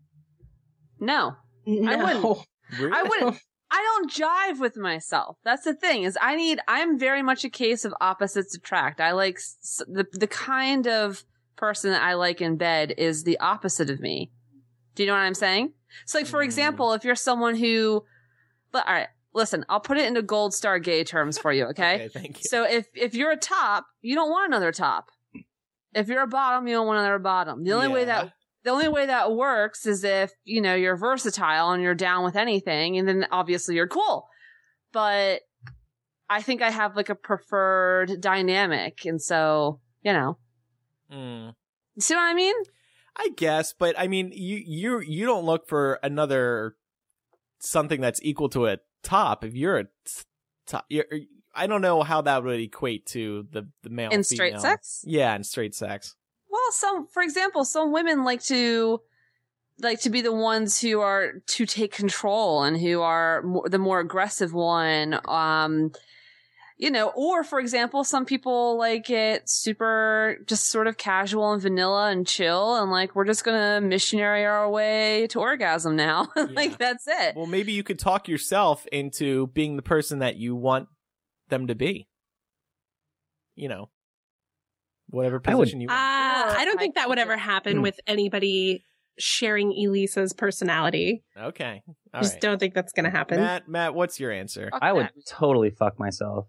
[1.00, 1.36] No,
[1.66, 1.90] no.
[1.90, 2.46] I wouldn't.
[2.78, 2.92] Really?
[2.92, 3.38] I wouldn't.
[3.70, 5.36] I don't jive with myself.
[5.44, 9.00] That's the thing is I need, I'm very much a case of opposites attract.
[9.00, 11.24] I like s- the, the kind of
[11.56, 14.30] person that I like in bed is the opposite of me.
[14.94, 15.72] Do you know what I'm saying?
[16.06, 16.44] So like, for Mm.
[16.44, 18.04] example, if you're someone who,
[18.72, 21.64] but all right, listen, I'll put it into gold star gay terms for you.
[21.70, 21.94] Okay.
[21.94, 22.48] Okay, thank you.
[22.48, 25.10] So if, if you're a top, you don't want another top.
[25.94, 27.62] If you're a bottom, you don't want another bottom.
[27.64, 28.32] The only way that
[28.64, 32.34] the only way that works is if, you know, you're versatile and you're down with
[32.34, 34.26] anything and then obviously you're cool.
[34.92, 35.42] But
[36.30, 39.04] I think I have like a preferred dynamic.
[39.04, 40.38] And so, you know,
[41.12, 41.54] Mm.
[41.94, 42.54] you see what I mean?
[43.16, 46.76] I guess, but I mean, you you you don't look for another
[47.60, 49.44] something that's equal to a top.
[49.44, 49.90] If you're a t-
[50.66, 51.06] top, you're,
[51.54, 55.04] I don't know how that would equate to the the male In straight sex?
[55.06, 56.16] Yeah, in straight sex.
[56.50, 59.00] Well, some, for example, some women like to,
[59.80, 63.78] like to be the ones who are to take control and who are more, the
[63.78, 65.18] more aggressive one.
[65.26, 65.90] Um,
[66.76, 71.62] you know, or for example, some people like it super just sort of casual and
[71.62, 76.28] vanilla and chill and like, we're just gonna missionary our way to orgasm now.
[76.36, 76.46] Yeah.
[76.52, 77.36] like, that's it.
[77.36, 80.88] Well, maybe you could talk yourself into being the person that you want
[81.48, 82.08] them to be.
[83.54, 83.90] You know,
[85.10, 86.58] whatever I would- position you Uh, want.
[86.58, 87.82] I don't think that would ever happen Hmm.
[87.82, 88.82] with anybody
[89.18, 91.22] sharing Elisa's personality.
[91.36, 92.40] okay, all Just right.
[92.42, 93.40] don't think that's going to happen.
[93.40, 94.68] Matt, Matt, what's your answer?
[94.70, 95.26] Fuck I would that.
[95.26, 96.46] totally fuck myself.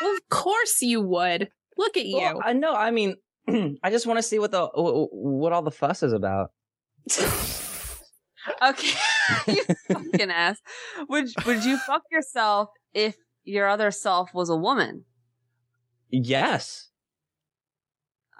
[0.00, 1.48] Well, of course you would.
[1.76, 2.18] Look at you.
[2.18, 2.72] Well, I know.
[2.74, 3.16] I mean,
[3.82, 6.50] I just want to see what the wh- what all the fuss is about.
[8.62, 8.92] Okay.
[9.46, 10.58] you fucking ass.
[11.08, 15.04] Would, would you fuck yourself if your other self was a woman?
[16.10, 16.90] Yes.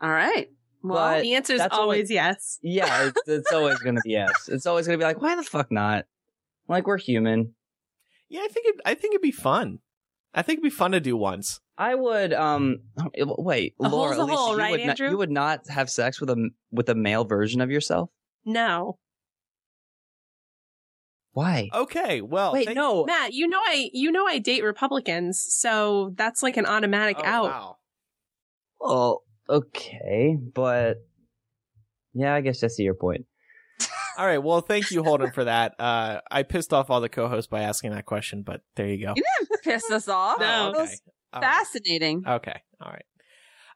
[0.03, 0.49] All right.
[0.87, 2.59] Well, But- the answer is that's only- always yes.
[2.63, 4.49] Yeah, it's, it's always gonna be yes.
[4.53, 6.05] It's always gonna be like, why the fuck not?
[6.69, 7.55] Like we're human.
[8.29, 9.79] Yeah, I think it, I think it'd be fun.
[10.35, 11.61] I think it'd be fun to do once.
[11.79, 12.33] I would.
[12.33, 12.81] Um.
[13.17, 14.15] Wait, A Laura.
[14.15, 15.11] hole's a hole, you right, would not, Andrew?
[15.11, 18.11] you would not have sex with a with a male version of yourself.
[18.45, 18.99] No.
[21.33, 21.69] Why?
[21.75, 23.05] Okay, well, Wait, thank- no.
[23.07, 27.25] Matt, you know I you know I date Republicans, so that's like an automatic Oh,
[27.25, 27.45] out.
[27.45, 27.77] wow.
[28.81, 30.99] Well, okay, but
[32.13, 33.27] yeah, I guess I see your point.
[34.19, 35.75] All right, well, thank you, Holden, for that.
[35.79, 39.15] Uh, I pissed off all the co-hosts by asking that question, but there you go.
[39.17, 40.39] you didn't piss us off.
[40.41, 40.47] No.
[40.47, 40.97] That was okay.
[41.33, 41.57] All right.
[41.57, 42.23] fascinating.
[42.27, 42.61] Okay.
[42.81, 43.05] All right.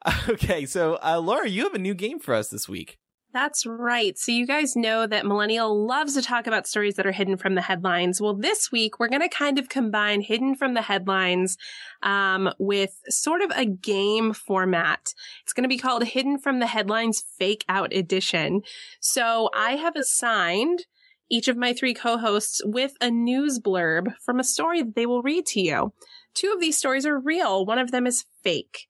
[0.28, 2.98] Okay, so uh, Laura, you have a new game for us this week.
[3.40, 4.18] That's right.
[4.18, 7.54] So you guys know that Millennial loves to talk about stories that are hidden from
[7.54, 8.20] the headlines.
[8.20, 11.56] Well, this week we're going to kind of combine hidden from the headlines
[12.02, 15.14] um, with sort of a game format.
[15.44, 18.62] It's going to be called Hidden from the Headlines Fake Out Edition.
[18.98, 20.86] So I have assigned
[21.30, 25.22] each of my three co-hosts with a news blurb from a story that they will
[25.22, 25.92] read to you.
[26.34, 27.64] Two of these stories are real.
[27.64, 28.88] One of them is fake.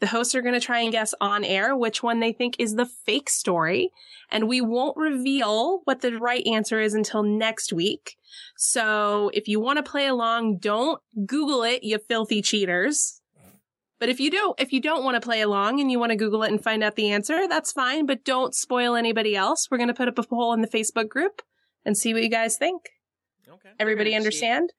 [0.00, 2.74] The hosts are going to try and guess on air which one they think is
[2.74, 3.90] the fake story.
[4.30, 8.16] And we won't reveal what the right answer is until next week.
[8.56, 13.20] So if you want to play along, don't Google it, you filthy cheaters.
[14.00, 16.16] But if you don't, if you don't want to play along and you want to
[16.16, 18.06] Google it and find out the answer, that's fine.
[18.06, 19.68] But don't spoil anybody else.
[19.70, 21.40] We're going to put up a poll in the Facebook group
[21.84, 22.82] and see what you guys think.
[23.48, 23.70] Okay.
[23.78, 24.72] Everybody understand?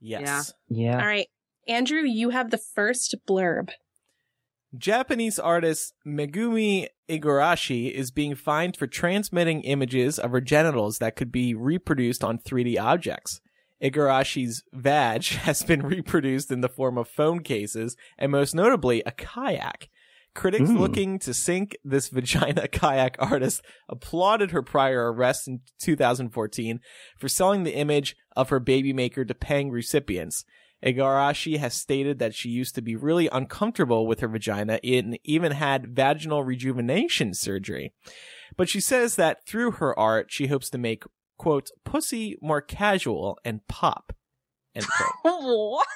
[0.00, 0.52] Yes.
[0.68, 0.98] Yeah.
[0.98, 1.28] All right.
[1.68, 3.70] Andrew, you have the first blurb.
[4.78, 11.30] Japanese artist Megumi Igarashi is being fined for transmitting images of her genitals that could
[11.32, 13.40] be reproduced on 3D objects.
[13.82, 19.12] Igarashi's vag has been reproduced in the form of phone cases and most notably a
[19.12, 19.88] kayak.
[20.34, 20.78] Critics Mm.
[20.78, 26.80] looking to sink this vagina kayak artist applauded her prior arrest in 2014
[27.18, 30.44] for selling the image of her baby maker to paying recipients.
[30.84, 35.52] Igarashi has stated that she used to be really uncomfortable with her vagina and even
[35.52, 37.92] had vaginal rejuvenation surgery.
[38.56, 41.04] But she says that through her art, she hopes to make,
[41.38, 44.12] quote, pussy more casual and pop,
[44.74, 45.40] end quote.
[45.42, 45.86] what?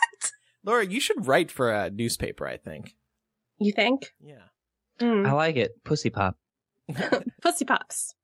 [0.64, 2.97] Laura, you should write for a newspaper, I think.
[3.59, 4.12] You think?
[4.20, 4.49] Yeah.
[5.01, 5.26] Mm.
[5.26, 5.72] I like it.
[5.85, 6.37] Pussy pop.
[7.43, 8.14] Pussy pops.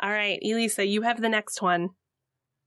[0.00, 1.90] All right, Elisa, you have the next one.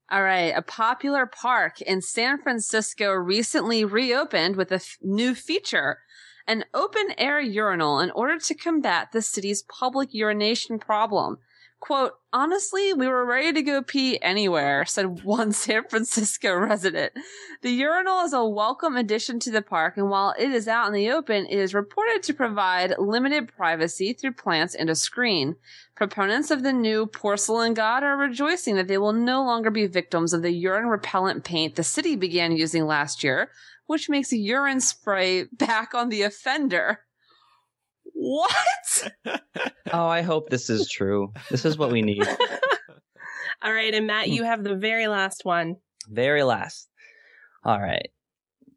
[0.08, 0.52] All right.
[0.56, 5.98] A popular park in San Francisco recently reopened with a f- new feature,
[6.46, 11.38] an open air urinal in order to combat the city's public urination problem.
[11.86, 17.12] Quote, honestly, we were ready to go pee anywhere, said one San Francisco resident.
[17.62, 20.92] The urinal is a welcome addition to the park, and while it is out in
[20.92, 25.54] the open, it is reported to provide limited privacy through plants and a screen.
[25.94, 30.32] Proponents of the new porcelain god are rejoicing that they will no longer be victims
[30.32, 33.52] of the urine repellent paint the city began using last year,
[33.86, 37.05] which makes urine spray back on the offender.
[38.18, 39.12] What?
[39.92, 41.32] Oh, I hope this is true.
[41.50, 42.26] This is what we need.
[43.62, 45.76] All right, and Matt, you have the very last one.
[46.08, 46.88] Very last.
[47.64, 48.08] All right.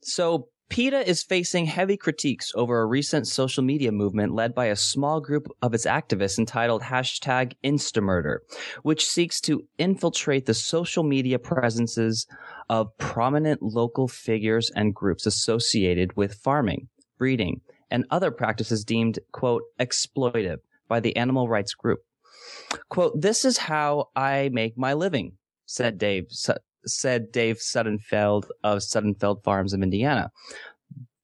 [0.01, 4.75] So PETA is facing heavy critiques over a recent social media movement led by a
[4.75, 8.39] small group of its activists entitled hashtag Instamurder,
[8.83, 12.27] which seeks to infiltrate the social media presences
[12.69, 16.87] of prominent local figures and groups associated with farming,
[17.17, 17.61] breeding,
[17.91, 21.99] and other practices deemed, quote, exploitive by the animal rights group.
[22.89, 25.33] Quote, this is how I make my living,
[25.65, 26.27] said Dave,
[26.85, 30.31] said Dave Suttonfeld of Suttonfeld Farms of Indiana.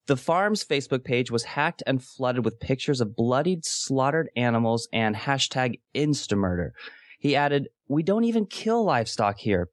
[0.08, 5.16] The farm's Facebook page was hacked and flooded with pictures of bloodied, slaughtered animals and
[5.16, 6.72] hashtag instamurder.
[7.20, 9.70] He added, we don't even kill livestock here.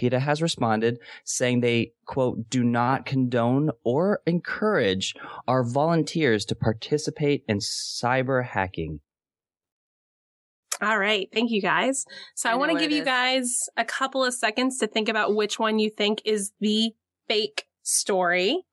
[0.00, 5.14] PETA has responded saying they, quote, do not condone or encourage
[5.46, 9.00] our volunteers to participate in cyber hacking.
[10.80, 12.06] All right, thank you guys.
[12.34, 13.04] So I, I want to give you is.
[13.04, 16.92] guys a couple of seconds to think about which one you think is the
[17.28, 18.64] fake story,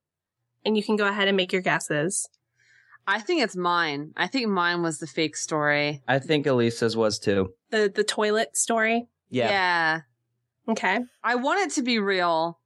[0.64, 2.30] and you can go ahead and make your guesses.
[3.06, 4.14] I think it's mine.
[4.16, 6.02] I think mine was the fake story.
[6.08, 7.54] I think Elisa's was too.
[7.72, 9.08] The the toilet story.
[9.30, 10.02] Yeah, yeah.
[10.68, 11.00] Okay.
[11.24, 12.60] I want it to be real.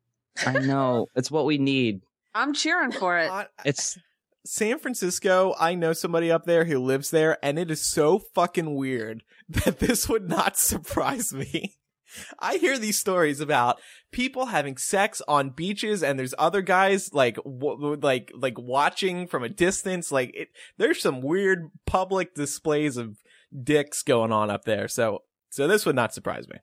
[0.46, 1.08] I know.
[1.16, 2.02] It's what we need.
[2.34, 3.30] I'm cheering for it.
[3.66, 3.98] It's
[4.46, 8.76] San Francisco, I know somebody up there who lives there, and it is so fucking
[8.76, 11.76] weird that this would not surprise me.
[12.40, 13.80] I hear these stories about
[14.12, 19.44] people having sex on beaches, and there's other guys like w- like like watching from
[19.44, 20.12] a distance.
[20.12, 23.18] Like it, there's some weird public displays of
[23.64, 24.90] dicks going on up there.
[24.90, 26.58] So so this would not surprise me.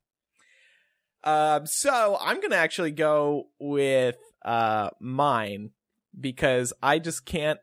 [1.25, 5.71] Um, so I'm gonna actually go with uh mine
[6.19, 7.61] because I just can't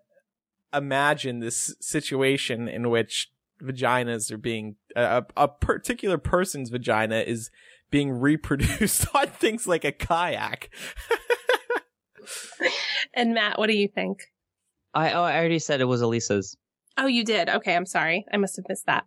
[0.74, 3.32] imagine this situation in which
[3.62, 7.50] vaginas are being a, a particular person's vagina is
[7.90, 10.70] being reproduced on things like a kayak.
[13.16, 14.20] And Matt, what do you think?
[14.94, 16.58] I oh, I already said it was Elisa's.
[16.98, 17.50] Oh, you did.
[17.50, 18.26] Okay, I'm sorry.
[18.32, 19.06] I must have missed that.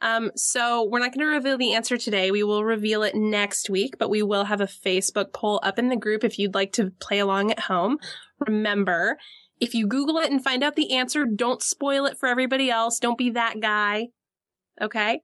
[0.00, 2.30] Um, so we're not going to reveal the answer today.
[2.30, 5.88] We will reveal it next week, but we will have a Facebook poll up in
[5.88, 7.98] the group if you'd like to play along at home.
[8.46, 9.16] Remember,
[9.60, 12.98] If you Google it and find out the answer, don't spoil it for everybody else.
[12.98, 14.08] Don't be that guy.
[14.82, 15.20] Okay.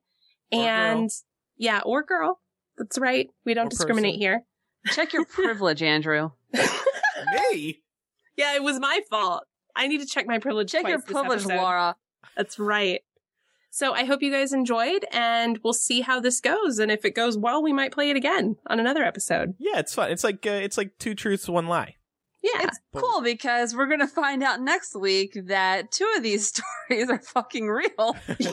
[0.51, 1.17] Or and girl.
[1.57, 2.39] yeah, or girl.
[2.77, 3.27] That's right.
[3.45, 4.21] We don't Or discriminate person.
[4.21, 4.43] here.
[4.93, 6.31] Check your privilege, Andrew.
[6.53, 7.81] Me?
[8.37, 9.43] Yeah, it was my fault.
[9.75, 10.71] I need to check my privilege.
[10.71, 11.57] Check your twice this privilege, episode.
[11.57, 11.95] Laura.
[12.35, 13.01] That's right.
[13.73, 16.77] So I hope you guys enjoyed and we'll see how this goes.
[16.77, 19.55] And if it goes well, we might play it again on another episode.
[19.59, 20.11] Yeah, it's fun.
[20.11, 21.95] It's like uh, it's like two truths, one lie.
[22.43, 22.63] Yeah.
[22.63, 26.47] It's cool because we're gonna find out next week that two of these
[26.89, 28.17] stories are fucking real.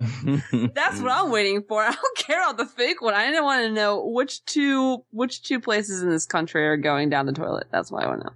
[0.52, 1.82] That's what I'm waiting for.
[1.82, 3.14] I don't care about the fake one.
[3.14, 7.10] I didn't want to know which two which two places in this country are going
[7.10, 7.66] down the toilet.
[7.72, 8.32] That's what I want to know.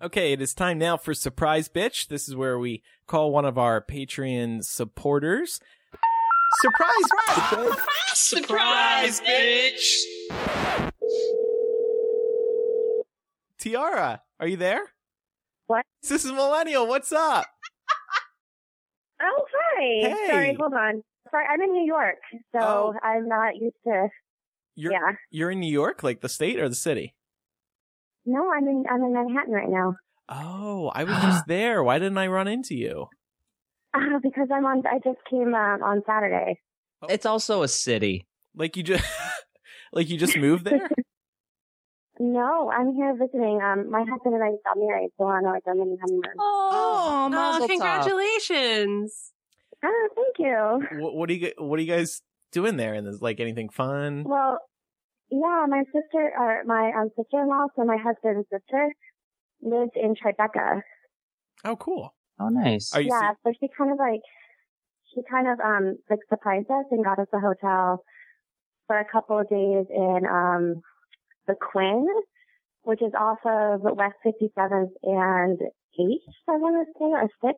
[0.00, 2.08] Okay, it is time now for Surprise Bitch.
[2.08, 5.60] This is where we call one of our Patreon supporters.
[6.60, 6.94] Surprise!
[7.54, 7.80] Surprise,
[8.14, 9.92] Surprise bitch!
[13.58, 14.80] Tiara, are you there?
[15.66, 15.84] What?
[16.02, 16.86] This is Millennial.
[16.86, 17.46] What's up?
[19.18, 20.08] Oh, hi.
[20.10, 20.26] Hey.
[20.30, 21.02] Sorry, hold on.
[21.30, 22.16] Sorry, I'm in New York,
[22.52, 22.94] so Oh.
[23.02, 24.08] I'm not used to.
[24.74, 25.12] You're Yeah.
[25.30, 27.14] you're in New York, like the state or the city?
[28.26, 29.94] No, I'm in I'm in Manhattan right now.
[30.28, 31.82] Oh, I was just there.
[31.82, 33.06] Why didn't I run into you?
[33.94, 34.82] Uh, because I'm on.
[34.86, 36.60] I just came um, on Saturday.
[37.08, 38.26] it's also a city.
[38.54, 39.04] Like you just
[39.92, 40.88] like you just moved there?
[42.18, 43.60] No, I'm here visiting.
[43.62, 46.22] Um, my husband and I just got married, so we're on like a mini honeymoon.
[46.38, 47.70] Oh, Oh, mazel tov.
[47.72, 49.32] congratulations.
[49.84, 51.00] Oh, thank you.
[51.02, 52.22] what, what do you what are you guys
[52.52, 52.94] doing there?
[52.94, 54.24] And is like anything fun?
[54.24, 54.58] Well,
[55.30, 58.88] yeah, my sister, uh, my um, sister-in-law, so my husband's sister,
[59.62, 60.82] lives in Tribeca.
[61.64, 62.14] Oh, cool.
[62.38, 62.92] Oh, nice.
[62.94, 64.20] Are you yeah, so she kind of like
[65.14, 68.02] she kind of um like surprised us and got us a hotel
[68.86, 70.82] for a couple of days in um
[71.46, 72.06] the Quin,
[72.82, 75.58] which is off of West 57th and
[75.98, 76.16] 8th,
[76.48, 77.54] I want to say, or 6th.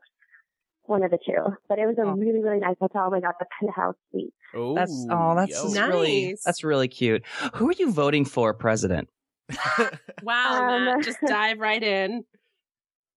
[0.84, 1.55] One of the two.
[1.68, 2.12] But it was a Oh.
[2.12, 3.11] really, really nice hotel.
[3.12, 4.32] We got the penthouse suite.
[4.55, 5.62] Oh, That's oh, that's yo.
[5.64, 6.42] just really Nice.
[6.44, 7.24] that's really cute.
[7.57, 9.09] Who are you voting for president?
[10.22, 12.24] Wow, Um, Matt, just dive right in.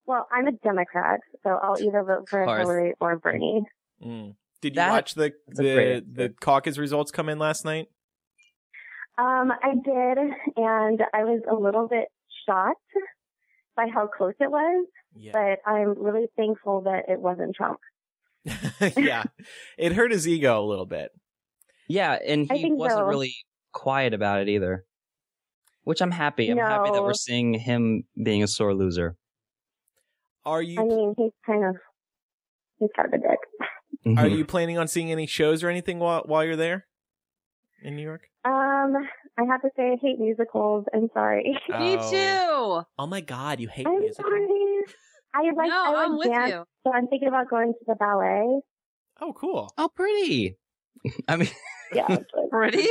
[0.05, 2.57] Well, I'm a Democrat, so I'll either vote for Of.
[2.59, 3.63] Hillary or Bernie.
[4.03, 4.35] Mm.
[4.61, 7.65] Did you That- watch the that's a great the, the caucus results come in last
[7.65, 7.87] night?
[9.17, 10.17] Um, I did,
[10.57, 12.07] and I was a little bit
[12.47, 12.79] shocked
[13.75, 14.87] by how close it was.
[15.13, 15.31] Yeah.
[15.33, 17.79] but I'm really thankful that it wasn't Trump.
[18.97, 19.23] yeah.
[19.77, 21.11] It hurt his ego a little bit.
[21.89, 23.05] Yeah, and he wasn't so.
[23.05, 23.35] really
[23.73, 24.85] quiet about it either.
[25.83, 26.49] Which I'm happy.
[26.49, 29.15] I'm happy that we're seeing him being a sore loser.
[30.45, 31.75] Are you I mean, he's kind of
[32.79, 33.39] he's kind of a dick.
[34.17, 34.37] are Mhm.
[34.37, 36.87] you planning on seeing any shows or anything while while you're there
[37.81, 38.27] in New York?
[38.45, 38.95] Um,
[39.37, 40.85] I have to say I hate musicals.
[40.93, 41.43] I'm sorry.
[41.69, 42.11] Me Oh.
[42.81, 42.87] too.
[42.97, 44.31] Oh my god, you hate musicals.
[44.33, 44.89] I'm music.
[44.89, 44.95] sorry.
[45.33, 46.63] I like no, I like I'm with dance, you.
[46.85, 48.59] so I'm thinking about going to the ballet.
[49.21, 49.71] Oh, cool.
[49.77, 50.57] Oh, pretty.
[51.27, 51.49] I mean,
[51.93, 52.17] Yeah,
[52.51, 52.87] Pretty?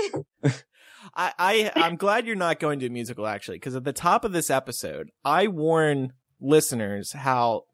[1.15, 4.25] I, I I'm glad you're not going to a musical actually, because at the top
[4.25, 7.65] of this episode, I warn listeners how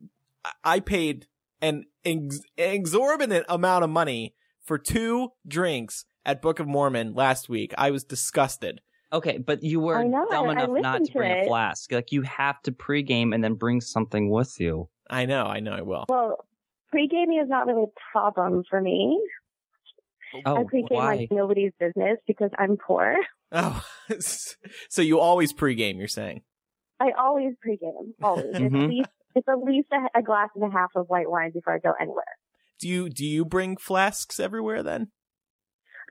[0.44, 1.26] I- I paid
[1.60, 7.72] an ex- exorbitant amount of money for two drinks at Book of Mormon last week.
[7.78, 8.80] I was disgusted.
[9.12, 11.92] okay, but you were know, dumb I- I enough not to to bring a flask.
[11.92, 14.88] Like you have to pregame and then bring something with you.
[15.08, 16.04] I know, I know, I will.
[16.08, 16.44] well,
[16.90, 19.20] pre-gaming is not really a problem for me.
[20.44, 21.16] I Oh, pre-game why?
[21.16, 23.16] like nobody's business because I'm poor.
[23.52, 23.80] Oh,
[24.18, 25.98] so you always pregame?
[25.98, 26.42] You're saying?
[26.98, 28.12] I always pregame.
[28.20, 28.46] Always.
[28.48, 31.52] It's, at least, it's at least a, a glass and a half of white wine
[31.52, 32.24] before I go anywhere.
[32.80, 35.12] Do you do you bring flasks everywhere then?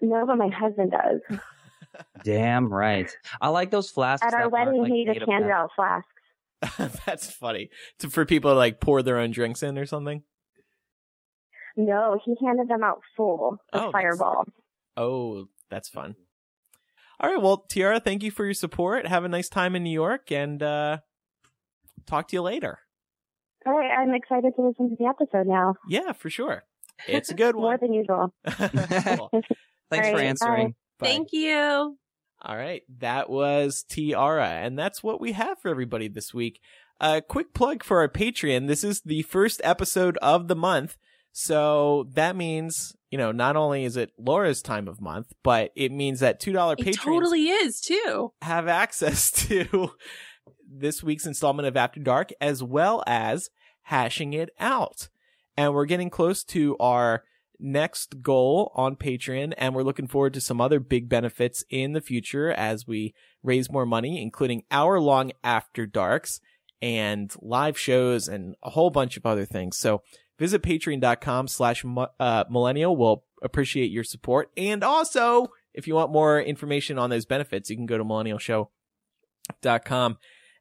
[0.01, 1.39] No, but my husband does.
[2.23, 3.11] Damn right.
[3.41, 4.25] I like those flasks.
[4.25, 6.09] At our wedding, like, he made just of handed out flasks.
[7.05, 7.69] That's funny.
[7.99, 10.23] To, for people to like pour their own drinks in or something.
[11.77, 14.19] No, he handed them out full of Oh, that's-
[14.97, 16.15] Oh, that's fun.
[17.19, 19.07] All right, well, Tiara, thank you for your support.
[19.07, 20.97] Have a nice time in New York, and uh,
[22.05, 22.79] talk to you later.
[23.65, 25.75] All right, I'm excited to listen to the episode now.
[25.87, 26.63] Yeah, for sure.
[27.09, 27.63] It's a good one.
[27.63, 28.33] More than usual.
[28.45, 29.29] Cool.
[29.91, 30.75] Thanks All for right, answering.
[30.97, 31.07] Bye.
[31.07, 31.97] Thank you.
[32.41, 36.59] All right, that was Tiara, and that's what we have for everybody this week.
[37.01, 38.67] A quick plug for our Patreon.
[38.67, 40.95] This is the first episode of the month,
[41.37, 45.91] so that means you know not only is it Laura's time of month, but it
[45.91, 48.31] means that two dollar It patrons totally is too.
[48.41, 49.91] have access to
[50.65, 53.49] this week's installment of After Dark as well as
[53.83, 55.09] hashing it out.
[55.57, 57.23] And we're getting close to our
[57.59, 62.01] next goal on Patreon and we're looking forward to some other big benefits in the
[62.01, 63.13] future as we
[63.43, 66.39] raise more money, including hour long After Darks
[66.81, 69.77] and live shows and a whole bunch of other things.
[69.77, 70.01] So
[70.39, 71.83] visit patreon.com slash
[72.19, 72.95] uh, millennial.
[72.95, 74.51] We'll appreciate your support.
[74.57, 80.17] And also, if you want more information on those benefits, you can go to millennialshow.com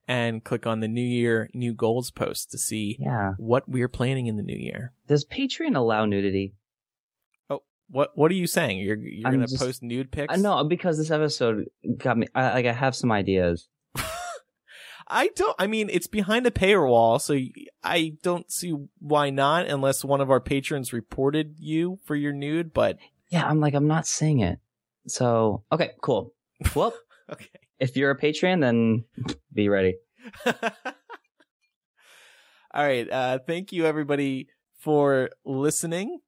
[0.07, 3.33] and click on the New Year New Goals post to see Yeah.
[3.39, 4.93] what we're planning in the new year.
[5.09, 6.55] Does Patreon allow nudity?
[7.49, 8.81] Oh, what what are you saying?
[8.81, 10.35] You're you're I'm gonna just- post nude pics?
[10.35, 11.64] Uh, no, because this episode
[11.97, 12.27] got me.
[12.35, 13.68] I, like I have some ideas.
[15.07, 15.55] I don't.
[15.59, 17.39] I mean, it's behind a paywall, so
[17.83, 22.73] I don't see why not, unless one of our patrons reported you for your nude.
[22.73, 22.99] But
[23.31, 24.59] Yeah, I'm like I'm not seeing it.
[25.07, 26.33] So okay, cool.
[26.75, 26.95] Well,
[27.31, 27.49] okay.
[27.79, 29.05] if you're a patron, then
[29.53, 29.97] be ready.
[30.47, 30.53] All
[32.75, 33.09] right.
[33.11, 34.49] Uh, thank you everybody
[34.79, 36.21] for listening.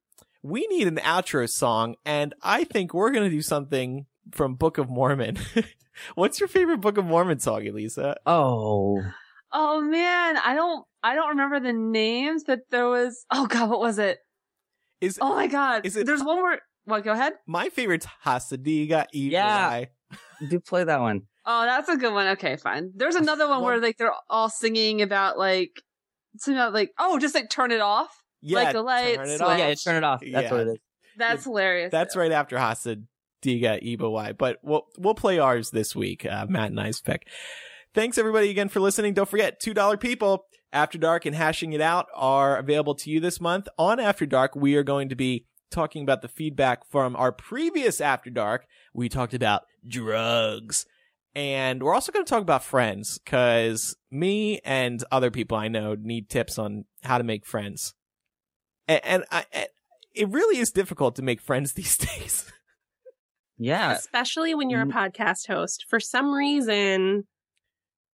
[0.43, 4.89] We need an outro song, and I think we're gonna do something from Book of
[4.89, 5.39] Mormon.
[6.14, 8.16] What's your favorite Book of Mormon song, Elisa?
[8.26, 9.03] Oh,
[9.53, 13.80] Oh man, I don't I don't remember the names, but there was oh god, what
[13.80, 14.18] was it?
[15.01, 15.86] Is Oh my god.
[15.86, 17.34] Is it- There's one where what go ahead?
[17.47, 19.68] my favorite's Hasadiga Evil Yeah.
[19.68, 19.88] Eye.
[20.49, 21.22] do play that one.
[21.44, 22.26] Oh, that's a good one.
[22.28, 22.90] Okay, fine.
[22.94, 25.70] There's another one where like they're all singing about like
[26.38, 28.11] something about like oh, just like turn it off.
[28.42, 29.16] Yeah, like the lights.
[29.16, 29.59] turn it off.
[29.59, 30.20] Yeah, turn it off.
[30.20, 30.51] That's Yeah.
[30.51, 30.78] what it is.
[31.16, 31.90] That's hilarious.
[31.90, 33.05] That's right after Hasadiga
[33.43, 34.37] Eebowai.
[34.37, 36.26] But we'll we'll play ours this week.
[36.26, 37.28] Uh, Matt and I's pick.
[37.95, 39.14] Thanks everybody again for listening.
[39.14, 40.47] Don't forget, two dollar people.
[40.72, 43.68] After Dark and Hashing It Out are available to you this month.
[43.78, 48.01] On After Dark, we are going to be talking about the feedback from our previous
[48.01, 48.66] After Dark.
[48.93, 50.84] We talked about drugs.
[51.34, 55.95] And we're also going to talk about friends because me and other people I know
[55.95, 57.95] need tips on how to make friends.
[58.89, 59.68] And, and I, and
[60.14, 62.51] it really is difficult to make friends these days.
[63.59, 64.98] Yeah, Especially when you're a mm-hmm.
[64.98, 65.86] podcast host.
[65.88, 67.26] For some reason,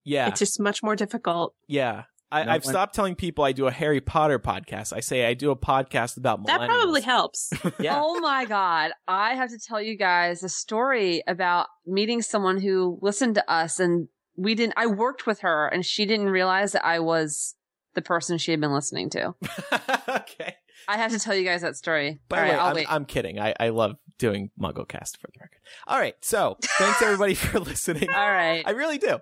[0.05, 0.29] yeah.
[0.29, 1.55] it's just much more difficult.
[1.67, 2.05] Yeah.
[2.31, 4.93] I, No I've one- stopped telling people I do a Harry Potter podcast.
[4.93, 7.51] I say I do a podcast about That probably helps.
[7.79, 8.01] yeah.
[8.01, 8.93] Oh my god.
[9.07, 13.79] I have to tell you guys a story about meeting someone who listened to us
[13.79, 17.55] and we didn't I worked with her and she didn't realize that I was
[17.95, 19.35] the person she had been listening to.
[20.09, 20.55] okay.
[20.89, 22.19] I have to tell you guys that story.
[22.29, 22.87] By All the right, way, I'll I'm, wait.
[22.89, 23.39] I'm kidding.
[23.39, 25.59] I, I love doing MuggleCast for the record.
[25.89, 26.15] All right.
[26.21, 28.09] So thanks everybody for listening.
[28.09, 28.63] All right.
[28.65, 29.19] I really do.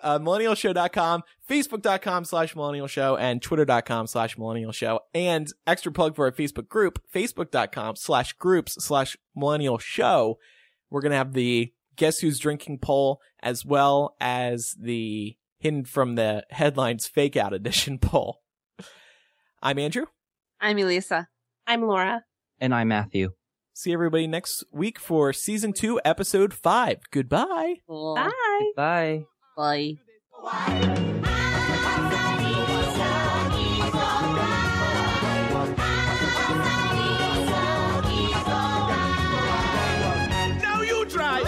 [0.00, 5.00] Uh, millennialshow.com, facebook.com slash millennial show, and twitter.com slash millennial show.
[5.12, 10.38] And extra plug for our Facebook group, facebook.com slash groups slash millennial show.
[10.90, 16.14] We're going to have the guess who's drinking poll as well as the hidden from
[16.14, 18.42] the headlines fake out edition poll.
[19.60, 20.06] I'm Andrew.
[20.60, 21.26] I'm Elisa.
[21.66, 22.22] I'm Laura.
[22.60, 23.32] And I'm Matthew.
[23.78, 27.00] See everybody next week for season two, episode five.
[27.10, 27.74] Goodbye.
[27.86, 28.72] Bye.
[28.74, 29.26] Bye.
[29.54, 29.98] Bye.
[40.62, 41.42] Now you try.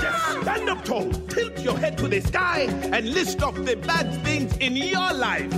[0.00, 4.08] Just stand up tall, tilt your head to the sky, and list off the bad
[4.22, 5.52] things in your life.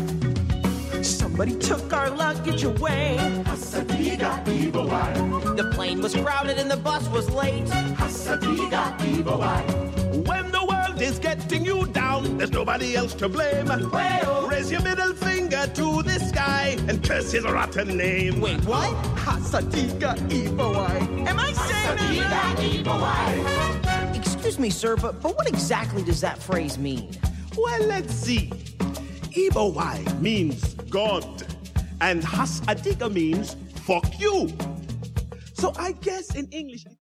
[1.40, 3.16] Somebody took our luggage away.
[3.46, 5.56] Hasadiga Eebowai.
[5.56, 7.64] The plane was crowded and the bus was late.
[7.96, 9.62] Hasadiga evil eye.
[10.26, 13.68] When the world is getting you down, there's nobody else to blame.
[14.50, 18.42] Raise your middle finger to the sky and curse his rotten name.
[18.42, 18.92] Wait, what?
[19.16, 21.26] Hasadiga Eebowai.
[21.26, 24.14] Am I saying that right?
[24.14, 27.16] Excuse me, sir, but, but what exactly does that phrase mean?
[27.56, 28.52] Well, let's see.
[29.32, 31.24] Eebowai means God,
[32.00, 33.56] and Hasadiga means
[33.86, 34.52] fuck you.
[35.54, 36.84] So I guess in English.